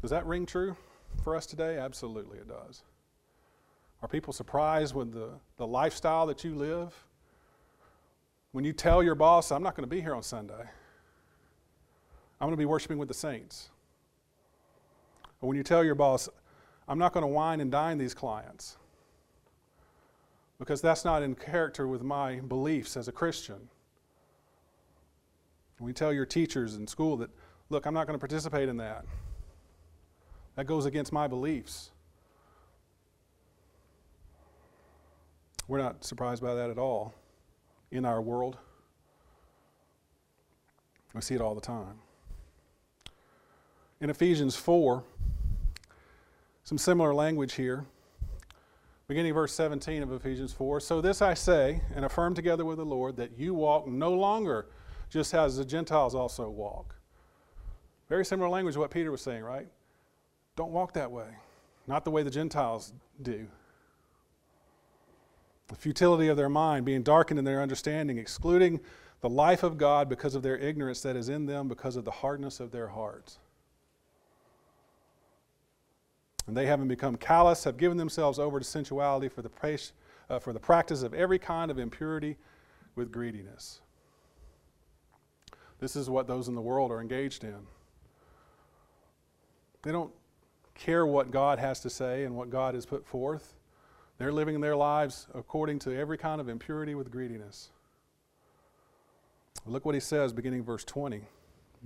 Does 0.00 0.10
that 0.12 0.24
ring 0.24 0.46
true 0.46 0.78
for 1.22 1.36
us 1.36 1.44
today? 1.44 1.76
Absolutely 1.76 2.38
it 2.38 2.48
does. 2.48 2.82
Are 4.02 4.08
people 4.08 4.32
surprised 4.32 4.94
with 4.94 5.12
the, 5.12 5.30
the 5.56 5.66
lifestyle 5.66 6.26
that 6.26 6.42
you 6.42 6.54
live? 6.56 6.92
When 8.50 8.64
you 8.64 8.72
tell 8.72 9.02
your 9.02 9.14
boss, 9.14 9.52
I'm 9.52 9.62
not 9.62 9.76
going 9.76 9.88
to 9.88 9.94
be 9.94 10.00
here 10.00 10.14
on 10.14 10.22
Sunday, 10.22 10.64
I'm 12.40 12.48
going 12.48 12.52
to 12.52 12.56
be 12.56 12.66
worshiping 12.66 12.98
with 12.98 13.08
the 13.08 13.14
saints. 13.14 13.70
Or 15.40 15.48
when 15.48 15.56
you 15.56 15.62
tell 15.62 15.84
your 15.84 15.94
boss, 15.94 16.28
I'm 16.88 16.98
not 16.98 17.12
going 17.12 17.22
to 17.22 17.28
wine 17.28 17.60
and 17.60 17.70
dine 17.70 17.98
these 17.98 18.14
clients, 18.14 18.76
because 20.58 20.80
that's 20.80 21.04
not 21.04 21.22
in 21.22 21.36
character 21.36 21.86
with 21.86 22.02
my 22.02 22.40
beliefs 22.40 22.96
as 22.96 23.06
a 23.06 23.12
Christian. 23.12 23.68
When 25.78 25.88
you 25.88 25.94
tell 25.94 26.12
your 26.12 26.26
teachers 26.26 26.76
in 26.76 26.86
school 26.86 27.16
that, 27.18 27.30
look, 27.70 27.86
I'm 27.86 27.94
not 27.94 28.06
going 28.06 28.18
to 28.18 28.20
participate 28.20 28.68
in 28.68 28.76
that. 28.78 29.04
That 30.56 30.66
goes 30.66 30.86
against 30.86 31.12
my 31.12 31.26
beliefs. 31.26 31.90
We're 35.68 35.78
not 35.78 36.04
surprised 36.04 36.42
by 36.42 36.54
that 36.54 36.70
at 36.70 36.78
all 36.78 37.14
in 37.90 38.04
our 38.04 38.20
world. 38.20 38.58
We 41.14 41.20
see 41.20 41.34
it 41.34 41.40
all 41.40 41.54
the 41.54 41.60
time. 41.60 41.98
In 44.00 44.10
Ephesians 44.10 44.56
4, 44.56 45.04
some 46.64 46.78
similar 46.78 47.14
language 47.14 47.54
here 47.54 47.84
beginning 49.08 49.34
verse 49.34 49.52
17 49.52 50.02
of 50.02 50.10
Ephesians 50.12 50.54
4. 50.54 50.80
So 50.80 51.02
this 51.02 51.20
I 51.20 51.34
say 51.34 51.82
and 51.94 52.04
affirm 52.04 52.34
together 52.34 52.64
with 52.64 52.78
the 52.78 52.84
Lord 52.84 53.16
that 53.16 53.38
you 53.38 53.52
walk 53.52 53.86
no 53.86 54.12
longer 54.12 54.66
just 55.10 55.34
as 55.34 55.58
the 55.58 55.66
Gentiles 55.66 56.14
also 56.14 56.48
walk. 56.48 56.94
Very 58.08 58.24
similar 58.24 58.48
language 58.48 58.74
to 58.74 58.80
what 58.80 58.90
Peter 58.90 59.10
was 59.10 59.20
saying, 59.20 59.42
right? 59.44 59.68
Don't 60.56 60.72
walk 60.72 60.94
that 60.94 61.10
way. 61.10 61.26
Not 61.86 62.04
the 62.04 62.10
way 62.10 62.22
the 62.22 62.30
Gentiles 62.30 62.94
do. 63.20 63.46
The 65.68 65.74
futility 65.76 66.28
of 66.28 66.36
their 66.36 66.48
mind, 66.48 66.84
being 66.84 67.02
darkened 67.02 67.38
in 67.38 67.44
their 67.44 67.62
understanding, 67.62 68.18
excluding 68.18 68.80
the 69.20 69.30
life 69.30 69.62
of 69.62 69.78
God 69.78 70.08
because 70.08 70.34
of 70.34 70.42
their 70.42 70.58
ignorance 70.58 71.00
that 71.02 71.16
is 71.16 71.28
in 71.28 71.46
them 71.46 71.68
because 71.68 71.96
of 71.96 72.04
the 72.04 72.10
hardness 72.10 72.60
of 72.60 72.72
their 72.72 72.88
hearts. 72.88 73.38
And 76.46 76.56
they, 76.56 76.66
having 76.66 76.88
become 76.88 77.16
callous, 77.16 77.64
have 77.64 77.76
given 77.76 77.96
themselves 77.96 78.38
over 78.38 78.58
to 78.58 78.64
sensuality 78.64 79.28
for 79.28 79.42
the, 79.42 79.50
uh, 80.28 80.40
for 80.40 80.52
the 80.52 80.58
practice 80.58 81.02
of 81.02 81.14
every 81.14 81.38
kind 81.38 81.70
of 81.70 81.78
impurity 81.78 82.36
with 82.96 83.12
greediness. 83.12 83.80
This 85.78 85.94
is 85.94 86.10
what 86.10 86.26
those 86.26 86.48
in 86.48 86.54
the 86.54 86.60
world 86.60 86.90
are 86.90 87.00
engaged 87.00 87.44
in. 87.44 87.66
They 89.82 89.92
don't 89.92 90.12
care 90.74 91.06
what 91.06 91.30
God 91.30 91.58
has 91.58 91.80
to 91.80 91.90
say 91.90 92.24
and 92.24 92.36
what 92.36 92.50
God 92.50 92.74
has 92.74 92.86
put 92.86 93.06
forth. 93.06 93.54
They're 94.22 94.30
living 94.30 94.60
their 94.60 94.76
lives 94.76 95.26
according 95.34 95.80
to 95.80 95.98
every 95.98 96.16
kind 96.16 96.40
of 96.40 96.48
impurity 96.48 96.94
with 96.94 97.10
greediness. 97.10 97.70
Look 99.66 99.84
what 99.84 99.96
he 99.96 100.00
says 100.00 100.32
beginning 100.32 100.62
verse 100.62 100.84
20. 100.84 101.22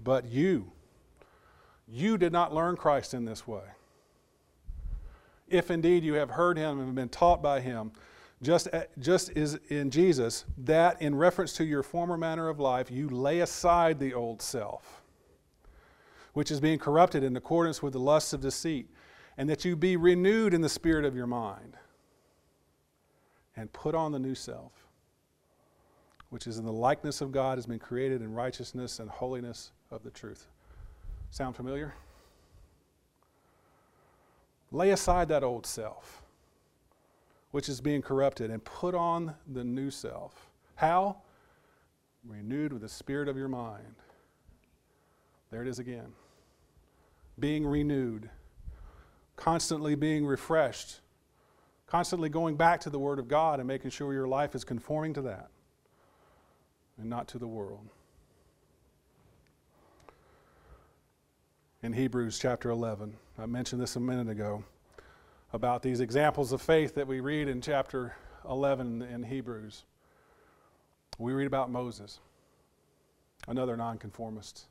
But 0.04 0.26
you, 0.26 0.70
you 1.88 2.18
did 2.18 2.34
not 2.34 2.52
learn 2.52 2.76
Christ 2.76 3.14
in 3.14 3.24
this 3.24 3.46
way 3.46 3.62
if 5.48 5.70
indeed 5.70 6.04
you 6.04 6.12
have 6.12 6.28
heard 6.28 6.58
him 6.58 6.78
and 6.78 6.94
been 6.94 7.08
taught 7.08 7.42
by 7.42 7.60
him, 7.60 7.90
just, 8.42 8.68
uh, 8.70 8.82
just 8.98 9.34
as 9.34 9.58
in 9.70 9.90
Jesus, 9.90 10.44
that 10.58 11.00
in 11.00 11.14
reference 11.14 11.54
to 11.54 11.64
your 11.64 11.82
former 11.82 12.18
manner 12.18 12.50
of 12.50 12.60
life, 12.60 12.90
you 12.90 13.08
lay 13.08 13.40
aside 13.40 13.98
the 13.98 14.12
old 14.12 14.42
self, 14.42 15.00
which 16.34 16.50
is 16.50 16.60
being 16.60 16.78
corrupted 16.78 17.24
in 17.24 17.34
accordance 17.34 17.82
with 17.82 17.94
the 17.94 17.98
lusts 17.98 18.34
of 18.34 18.42
deceit, 18.42 18.90
and 19.38 19.48
that 19.48 19.64
you 19.64 19.74
be 19.74 19.96
renewed 19.96 20.52
in 20.52 20.60
the 20.60 20.68
spirit 20.68 21.06
of 21.06 21.16
your 21.16 21.26
mind, 21.26 21.78
and 23.56 23.72
put 23.72 23.94
on 23.94 24.12
the 24.12 24.18
new 24.18 24.34
self, 24.34 24.72
which 26.30 26.46
is 26.46 26.58
in 26.58 26.64
the 26.64 26.72
likeness 26.72 27.20
of 27.20 27.32
God, 27.32 27.56
has 27.58 27.66
been 27.66 27.78
created 27.78 28.20
in 28.20 28.34
righteousness 28.34 28.98
and 28.98 29.08
holiness 29.08 29.72
of 29.90 30.02
the 30.02 30.10
truth. 30.10 30.46
Sound 31.30 31.56
familiar? 31.56 31.94
Lay 34.72 34.90
aside 34.90 35.28
that 35.28 35.42
old 35.44 35.64
self, 35.64 36.22
which 37.52 37.68
is 37.68 37.80
being 37.80 38.02
corrupted, 38.02 38.50
and 38.50 38.62
put 38.64 38.94
on 38.94 39.34
the 39.52 39.64
new 39.64 39.90
self. 39.90 40.50
How? 40.74 41.16
Renewed 42.26 42.72
with 42.72 42.82
the 42.82 42.88
spirit 42.88 43.28
of 43.28 43.36
your 43.36 43.48
mind. 43.48 43.94
There 45.50 45.62
it 45.62 45.68
is 45.68 45.78
again. 45.78 46.12
Being 47.38 47.64
renewed, 47.66 48.28
constantly 49.36 49.94
being 49.94 50.26
refreshed, 50.26 51.00
constantly 51.86 52.28
going 52.28 52.56
back 52.56 52.80
to 52.80 52.90
the 52.90 52.98
Word 52.98 53.18
of 53.18 53.28
God 53.28 53.58
and 53.60 53.68
making 53.68 53.90
sure 53.90 54.12
your 54.12 54.28
life 54.28 54.54
is 54.54 54.64
conforming 54.64 55.14
to 55.14 55.22
that 55.22 55.48
and 56.98 57.08
not 57.08 57.28
to 57.28 57.38
the 57.38 57.46
world. 57.46 57.88
in 61.86 61.92
Hebrews 61.92 62.38
chapter 62.40 62.70
11. 62.70 63.14
I 63.38 63.46
mentioned 63.46 63.80
this 63.80 63.94
a 63.94 64.00
minute 64.00 64.28
ago 64.28 64.64
about 65.52 65.82
these 65.82 66.00
examples 66.00 66.50
of 66.50 66.60
faith 66.60 66.96
that 66.96 67.06
we 67.06 67.20
read 67.20 67.46
in 67.46 67.60
chapter 67.60 68.16
11 68.48 69.02
in 69.02 69.22
Hebrews. 69.22 69.84
We 71.18 71.32
read 71.32 71.46
about 71.46 71.70
Moses, 71.70 72.18
another 73.46 73.76
nonconformist. 73.76 74.66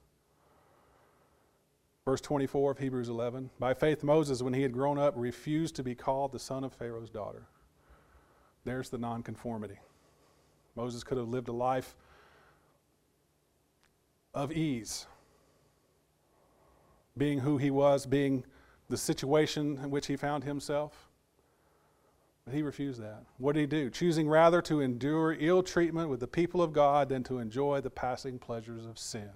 Verse 2.05 2.21
24 2.21 2.71
of 2.71 2.77
Hebrews 2.77 3.09
11 3.09 3.49
By 3.59 3.73
faith, 3.73 4.03
Moses, 4.03 4.43
when 4.43 4.53
he 4.53 4.61
had 4.61 4.71
grown 4.71 4.99
up, 4.99 5.13
refused 5.17 5.75
to 5.75 5.83
be 5.83 5.95
called 5.95 6.31
the 6.31 6.39
son 6.39 6.63
of 6.63 6.73
Pharaoh's 6.73 7.09
daughter. 7.09 7.47
There's 8.63 8.89
the 8.89 8.99
nonconformity. 8.99 9.79
Moses 10.75 11.03
could 11.03 11.17
have 11.17 11.27
lived 11.27 11.47
a 11.47 11.53
life 11.53 11.95
of 14.33 14.51
ease, 14.51 15.07
being 17.17 17.39
who 17.39 17.57
he 17.57 17.71
was, 17.71 18.05
being 18.05 18.43
the 18.89 18.97
situation 18.97 19.79
in 19.81 19.89
which 19.89 20.07
he 20.07 20.15
found 20.15 20.43
himself. 20.43 21.09
But 22.43 22.53
he 22.53 22.61
refused 22.61 23.01
that. 23.01 23.23
What 23.39 23.55
did 23.55 23.61
he 23.61 23.65
do? 23.65 23.89
Choosing 23.89 24.29
rather 24.29 24.61
to 24.63 24.81
endure 24.81 25.35
ill 25.39 25.63
treatment 25.63 26.09
with 26.09 26.19
the 26.19 26.27
people 26.27 26.61
of 26.61 26.73
God 26.73 27.09
than 27.09 27.23
to 27.23 27.39
enjoy 27.39 27.81
the 27.81 27.89
passing 27.89 28.37
pleasures 28.37 28.85
of 28.85 28.99
sin. 28.99 29.31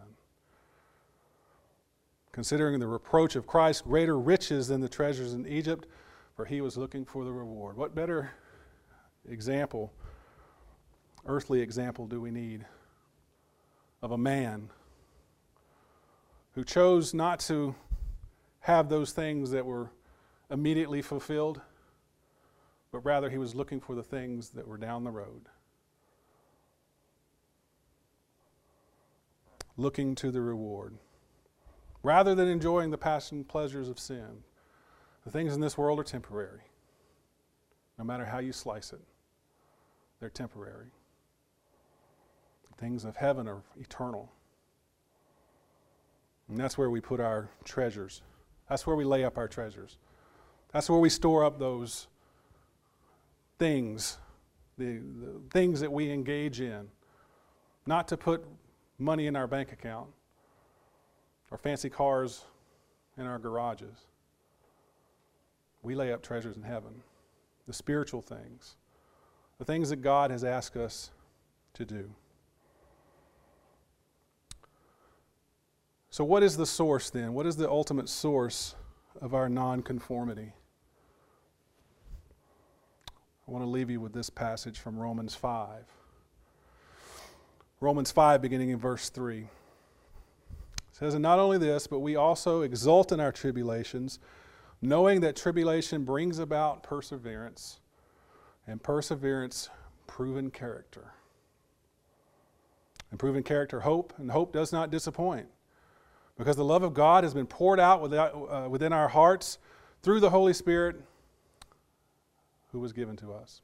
Considering 2.32 2.80
the 2.80 2.88
reproach 2.88 3.36
of 3.36 3.48
Christ 3.48 3.84
greater 3.86 4.20
riches 4.20 4.68
than 4.68 4.82
the 4.82 4.90
treasures 4.90 5.34
in 5.34 5.48
Egypt, 5.48 5.88
for 6.36 6.46
he 6.46 6.62
was 6.62 6.78
looking 6.78 7.06
for 7.06 7.26
the 7.26 7.32
reward. 7.32 7.76
What 7.76 7.96
better 7.96 8.32
example, 9.28 9.92
earthly 11.26 11.62
example, 11.62 12.08
do 12.08 12.22
we 12.22 12.32
need 12.32 12.66
of 14.02 14.12
a 14.12 14.18
man 14.18 14.70
who 16.54 16.64
chose 16.64 17.14
not 17.14 17.40
to 17.42 17.76
have 18.62 18.90
those 18.90 19.12
things 19.12 19.52
that 19.52 19.66
were 19.66 19.92
immediately 20.50 21.02
fulfilled, 21.02 21.62
but 22.92 23.00
rather 23.06 23.30
he 23.30 23.38
was 23.38 23.56
looking 23.56 23.80
for 23.80 23.96
the 23.96 24.04
things 24.04 24.50
that 24.50 24.68
were 24.68 24.78
down 24.78 25.04
the 25.04 25.12
road. 25.12 25.48
Looking 29.78 30.16
to 30.16 30.32
the 30.32 30.42
reward. 30.42 30.98
Rather 32.02 32.34
than 32.34 32.48
enjoying 32.48 32.92
the 32.92 32.98
passion 32.98 33.44
pleasures 33.44 33.90
of 33.90 34.00
sin, 34.00 34.44
the 35.26 35.32
things 35.32 35.54
in 35.54 35.60
this 35.60 35.78
world 35.78 36.00
are 36.00 36.04
temporary. 36.04 36.62
No 37.98 38.06
matter 38.06 38.26
how 38.26 38.40
you 38.40 38.54
slice 38.54 38.94
it, 38.94 39.02
they're 40.20 40.30
temporary. 40.30 40.92
The 42.70 42.76
things 42.78 43.04
of 43.04 43.18
heaven 43.18 43.48
are 43.48 43.62
eternal. 43.78 44.32
And 46.48 46.58
that's 46.58 46.78
where 46.78 46.90
we 46.90 47.02
put 47.02 47.20
our 47.20 47.50
treasures. 47.66 48.22
That's 48.70 48.88
where 48.88 48.96
we 48.96 49.04
lay 49.04 49.26
up 49.26 49.38
our 49.38 49.48
treasures. 49.48 49.98
That's 50.72 50.90
where 50.90 51.00
we 51.00 51.10
store 51.10 51.44
up 51.44 51.60
those 51.60 52.08
things, 53.58 54.18
the, 54.78 55.00
the 55.00 55.42
things 55.52 55.82
that 55.82 55.92
we 55.92 56.12
engage 56.12 56.62
in. 56.62 56.88
Not 57.86 58.08
to 58.08 58.18
put 58.18 58.46
money 58.98 59.28
in 59.28 59.36
our 59.36 59.48
bank 59.48 59.74
account 59.74 60.10
or 61.52 61.58
fancy 61.58 61.90
cars 61.90 62.46
in 63.18 63.26
our 63.26 63.40
garages. 63.40 64.08
We 65.82 65.96
lay 65.96 66.12
up 66.12 66.22
treasures 66.22 66.58
in 66.58 66.64
heaven, 66.64 67.02
the 67.68 67.74
spiritual 67.74 68.22
things, 68.22 68.76
the 69.58 69.66
things 69.66 69.90
that 69.90 69.98
God 69.98 70.32
has 70.32 70.44
asked 70.44 70.76
us 70.76 71.12
to 71.74 71.86
do. 71.86 72.10
So, 76.10 76.24
what 76.24 76.44
is 76.44 76.58
the 76.58 76.66
source 76.66 77.10
then? 77.10 77.34
What 77.34 77.46
is 77.46 77.56
the 77.56 77.70
ultimate 77.70 78.10
source 78.10 78.76
of 79.22 79.34
our 79.34 79.48
nonconformity? 79.48 80.54
I 83.48 83.52
want 83.52 83.64
to 83.64 83.70
leave 83.70 83.90
you 83.90 84.02
with 84.02 84.14
this 84.14 84.30
passage 84.30 84.80
from 84.80 84.98
Romans 84.98 85.34
5. 85.34 85.86
Romans 87.80 88.12
5, 88.12 88.42
beginning 88.42 88.70
in 88.70 88.78
verse 88.78 89.10
3. 89.10 89.48
Says, 91.00 91.14
And 91.14 91.24
not 91.24 91.40
only 91.40 91.58
this, 91.58 91.88
but 91.88 92.00
we 92.00 92.18
also 92.18 92.62
exult 92.62 93.14
in 93.14 93.22
our 93.22 93.32
tribulations, 93.32 94.20
knowing 94.82 95.22
that 95.22 95.38
tribulation 95.38 96.04
brings 96.04 96.40
about 96.40 96.84
perseverance, 96.84 97.80
and 98.68 98.84
perseverance, 98.84 99.70
proven 100.08 100.52
character. 100.52 101.14
And 103.12 103.20
proven 103.20 103.44
character, 103.44 103.80
hope, 103.80 104.14
and 104.18 104.30
hope 104.30 104.52
does 104.52 104.74
not 104.74 104.92
disappoint 104.92 105.48
because 106.38 106.58
the 106.58 106.66
love 106.66 106.84
of 106.84 106.94
God 106.94 107.24
has 107.24 107.34
been 107.34 107.48
poured 107.48 107.80
out 107.80 108.14
uh, 108.14 108.68
within 108.70 108.94
our 108.94 109.08
hearts 109.08 109.58
through 110.04 110.20
the 110.20 110.30
Holy 110.30 110.54
Spirit 110.54 110.98
who 112.72 112.80
was 112.80 112.94
given 112.94 113.16
to 113.18 113.34
us. 113.34 113.62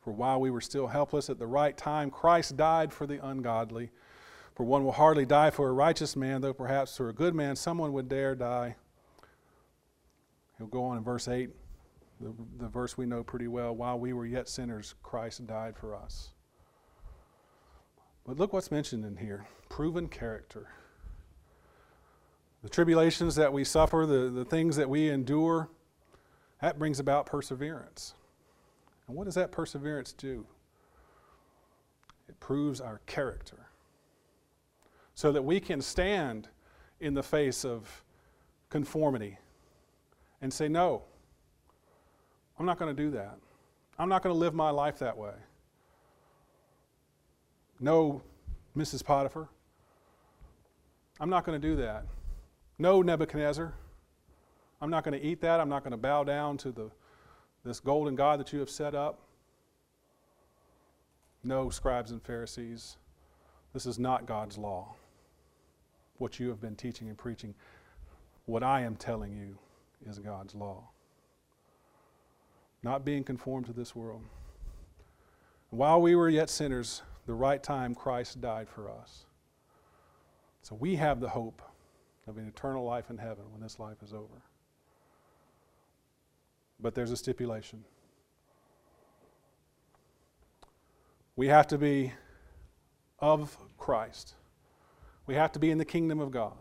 For 0.00 0.12
while 0.12 0.40
we 0.40 0.50
were 0.50 0.60
still 0.60 0.88
helpless 0.88 1.30
at 1.30 1.38
the 1.38 1.46
right 1.46 1.76
time, 1.76 2.10
Christ 2.10 2.56
died 2.56 2.92
for 2.92 3.06
the 3.06 3.24
ungodly. 3.24 3.90
For 4.54 4.64
one 4.64 4.84
will 4.84 4.92
hardly 4.92 5.24
die 5.24 5.50
for 5.50 5.68
a 5.68 5.72
righteous 5.72 6.16
man, 6.16 6.40
though 6.40 6.52
perhaps 6.52 6.96
for 6.96 7.08
a 7.08 7.14
good 7.14 7.34
man 7.34 7.56
someone 7.56 7.92
would 7.92 8.08
dare 8.08 8.34
die. 8.34 8.76
He'll 10.58 10.66
go 10.66 10.84
on 10.84 10.98
in 10.98 11.04
verse 11.04 11.28
8, 11.28 11.48
the, 12.20 12.34
the 12.58 12.68
verse 12.68 12.98
we 12.98 13.06
know 13.06 13.22
pretty 13.22 13.48
well. 13.48 13.74
While 13.74 13.98
we 13.98 14.12
were 14.12 14.26
yet 14.26 14.48
sinners, 14.48 14.94
Christ 15.02 15.46
died 15.46 15.76
for 15.76 15.94
us. 15.94 16.30
But 18.26 18.38
look 18.38 18.52
what's 18.52 18.70
mentioned 18.70 19.04
in 19.04 19.16
here 19.16 19.46
proven 19.70 20.08
character. 20.08 20.68
The 22.62 22.68
tribulations 22.68 23.36
that 23.36 23.52
we 23.52 23.64
suffer, 23.64 24.04
the, 24.06 24.28
the 24.28 24.44
things 24.44 24.76
that 24.76 24.90
we 24.90 25.08
endure, 25.08 25.70
that 26.60 26.78
brings 26.78 27.00
about 27.00 27.24
perseverance. 27.24 28.12
And 29.08 29.16
what 29.16 29.24
does 29.24 29.36
that 29.36 29.50
perseverance 29.50 30.12
do? 30.12 30.46
It 32.28 32.38
proves 32.38 32.80
our 32.80 33.00
character 33.06 33.69
so 35.20 35.30
that 35.30 35.42
we 35.42 35.60
can 35.60 35.82
stand 35.82 36.48
in 36.98 37.12
the 37.12 37.22
face 37.22 37.62
of 37.62 38.02
conformity 38.70 39.36
and 40.40 40.50
say, 40.50 40.66
No, 40.66 41.02
I'm 42.58 42.64
not 42.64 42.78
going 42.78 42.96
to 42.96 43.02
do 43.02 43.10
that. 43.10 43.36
I'm 43.98 44.08
not 44.08 44.22
going 44.22 44.34
to 44.34 44.38
live 44.38 44.54
my 44.54 44.70
life 44.70 44.98
that 45.00 45.18
way. 45.18 45.34
No, 47.80 48.22
Mrs. 48.74 49.04
Potiphar, 49.04 49.46
I'm 51.20 51.28
not 51.28 51.44
going 51.44 51.60
to 51.60 51.68
do 51.68 51.76
that. 51.76 52.06
No, 52.78 53.02
Nebuchadnezzar, 53.02 53.74
I'm 54.80 54.88
not 54.88 55.04
going 55.04 55.20
to 55.20 55.26
eat 55.26 55.42
that. 55.42 55.60
I'm 55.60 55.68
not 55.68 55.84
going 55.84 55.90
to 55.90 55.98
bow 55.98 56.24
down 56.24 56.56
to 56.56 56.72
the, 56.72 56.90
this 57.62 57.78
golden 57.78 58.14
God 58.14 58.40
that 58.40 58.54
you 58.54 58.58
have 58.60 58.70
set 58.70 58.94
up. 58.94 59.18
No, 61.44 61.68
scribes 61.68 62.10
and 62.10 62.22
Pharisees, 62.22 62.96
this 63.74 63.84
is 63.84 63.98
not 63.98 64.24
God's 64.24 64.56
law. 64.56 64.94
What 66.20 66.38
you 66.38 66.50
have 66.50 66.60
been 66.60 66.76
teaching 66.76 67.08
and 67.08 67.16
preaching, 67.16 67.54
what 68.44 68.62
I 68.62 68.82
am 68.82 68.94
telling 68.94 69.32
you 69.32 69.56
is 70.06 70.18
God's 70.18 70.54
law. 70.54 70.90
Not 72.82 73.06
being 73.06 73.24
conformed 73.24 73.64
to 73.66 73.72
this 73.72 73.96
world. 73.96 74.20
While 75.70 76.02
we 76.02 76.14
were 76.14 76.28
yet 76.28 76.50
sinners, 76.50 77.00
the 77.24 77.32
right 77.32 77.62
time 77.62 77.94
Christ 77.94 78.38
died 78.42 78.68
for 78.68 78.90
us. 78.90 79.24
So 80.60 80.74
we 80.74 80.94
have 80.96 81.20
the 81.20 81.28
hope 81.30 81.62
of 82.26 82.36
an 82.36 82.46
eternal 82.46 82.84
life 82.84 83.08
in 83.08 83.16
heaven 83.16 83.44
when 83.50 83.62
this 83.62 83.78
life 83.78 84.02
is 84.04 84.12
over. 84.12 84.42
But 86.80 86.94
there's 86.94 87.12
a 87.12 87.16
stipulation. 87.16 87.82
We 91.34 91.46
have 91.46 91.66
to 91.68 91.78
be 91.78 92.12
of 93.20 93.56
Christ. 93.78 94.34
We 95.30 95.36
have 95.36 95.52
to 95.52 95.60
be 95.60 95.70
in 95.70 95.78
the 95.78 95.84
kingdom 95.84 96.18
of 96.18 96.32
God. 96.32 96.54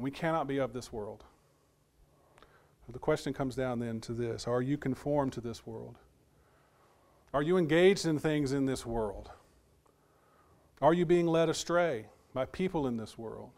We 0.00 0.10
cannot 0.10 0.48
be 0.48 0.56
of 0.56 0.72
this 0.72 0.94
world. 0.94 1.24
the 2.88 2.98
question 2.98 3.34
comes 3.34 3.54
down 3.54 3.80
then 3.80 4.00
to 4.00 4.14
this 4.14 4.48
Are 4.48 4.62
you 4.62 4.78
conformed 4.78 5.34
to 5.34 5.42
this 5.42 5.66
world? 5.66 5.98
Are 7.34 7.42
you 7.42 7.58
engaged 7.58 8.06
in 8.06 8.18
things 8.18 8.54
in 8.54 8.64
this 8.64 8.86
world? 8.86 9.30
Are 10.80 10.94
you 10.94 11.04
being 11.04 11.26
led 11.26 11.50
astray 11.50 12.06
by 12.32 12.46
people 12.46 12.86
in 12.86 12.96
this 12.96 13.18
world? 13.18 13.50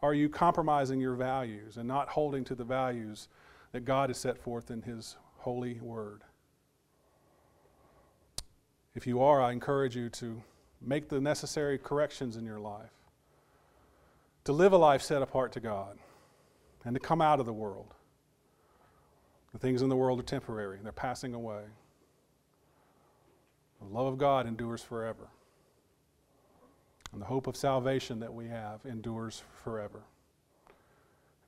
Are 0.00 0.14
you 0.14 0.30
compromising 0.30 1.02
your 1.02 1.16
values 1.16 1.76
and 1.76 1.86
not 1.86 2.08
holding 2.08 2.44
to 2.44 2.54
the 2.54 2.64
values 2.64 3.28
that 3.72 3.84
God 3.84 4.08
has 4.08 4.16
set 4.16 4.38
forth 4.38 4.70
in 4.70 4.80
His 4.80 5.18
holy 5.40 5.80
word? 5.80 6.22
If 8.94 9.06
you 9.06 9.20
are, 9.20 9.42
I 9.42 9.52
encourage 9.52 9.94
you 9.94 10.08
to 10.08 10.42
make 10.84 11.08
the 11.08 11.20
necessary 11.20 11.78
corrections 11.78 12.36
in 12.36 12.44
your 12.44 12.60
life, 12.60 12.92
to 14.44 14.52
live 14.52 14.72
a 14.72 14.76
life 14.76 15.02
set 15.02 15.22
apart 15.22 15.52
to 15.52 15.60
God, 15.60 15.98
and 16.84 16.94
to 16.94 17.00
come 17.00 17.20
out 17.20 17.40
of 17.40 17.46
the 17.46 17.52
world. 17.52 17.94
The 19.52 19.58
things 19.58 19.82
in 19.82 19.88
the 19.88 19.96
world 19.96 20.18
are 20.18 20.24
temporary, 20.24 20.78
they're 20.82 20.92
passing 20.92 21.34
away. 21.34 21.62
The 23.80 23.88
love 23.88 24.06
of 24.06 24.18
God 24.18 24.46
endures 24.46 24.82
forever. 24.82 25.28
And 27.12 27.20
the 27.20 27.26
hope 27.26 27.46
of 27.46 27.56
salvation 27.56 28.20
that 28.20 28.32
we 28.32 28.48
have 28.48 28.80
endures 28.86 29.42
forever. 29.62 30.02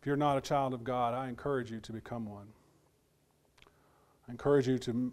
If 0.01 0.07
you're 0.07 0.17
not 0.17 0.37
a 0.37 0.43
child 0.43 0.75
of 0.75 0.85
God, 0.85 1.15
I 1.15 1.29
encourage 1.29 1.71
you 1.71 1.81
to 1.81 1.93
become 1.93 2.27
one. 2.27 2.49
I 4.29 4.33
encourage 4.33 4.69
you 4.69 4.79
to 4.81 5.13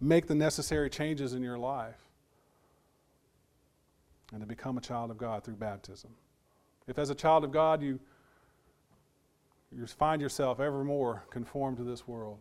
make 0.00 0.26
the 0.26 0.34
necessary 0.34 0.90
changes 0.90 1.32
in 1.32 1.42
your 1.42 1.58
life 1.58 2.09
and 4.32 4.40
to 4.40 4.46
become 4.46 4.78
a 4.78 4.80
child 4.80 5.10
of 5.10 5.18
God 5.18 5.44
through 5.44 5.56
baptism. 5.56 6.10
If, 6.86 6.98
as 6.98 7.10
a 7.10 7.14
child 7.14 7.44
of 7.44 7.52
God, 7.52 7.82
you, 7.82 7.98
you 9.70 9.86
find 9.86 10.20
yourself 10.20 10.60
ever 10.60 10.84
more 10.84 11.24
conformed 11.30 11.76
to 11.78 11.84
this 11.84 12.06
world, 12.06 12.38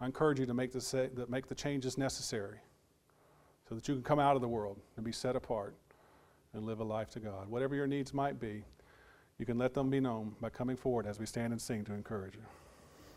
I 0.00 0.06
encourage 0.06 0.40
you 0.40 0.46
to 0.46 0.54
make 0.54 0.72
the, 0.72 1.26
make 1.28 1.48
the 1.48 1.54
changes 1.54 1.96
necessary 1.96 2.58
so 3.68 3.74
that 3.74 3.88
you 3.88 3.94
can 3.94 4.02
come 4.02 4.18
out 4.18 4.36
of 4.36 4.42
the 4.42 4.48
world 4.48 4.78
and 4.96 5.04
be 5.04 5.12
set 5.12 5.36
apart 5.36 5.74
and 6.52 6.64
live 6.64 6.80
a 6.80 6.84
life 6.84 7.10
to 7.10 7.20
God. 7.20 7.48
Whatever 7.48 7.74
your 7.74 7.86
needs 7.86 8.12
might 8.12 8.40
be, 8.40 8.64
you 9.38 9.46
can 9.46 9.58
let 9.58 9.74
them 9.74 9.90
be 9.90 10.00
known 10.00 10.34
by 10.40 10.50
coming 10.50 10.76
forward 10.76 11.06
as 11.06 11.18
we 11.18 11.26
stand 11.26 11.52
and 11.52 11.60
sing 11.60 11.84
to 11.84 11.92
encourage 11.92 12.34
you. 12.34 12.42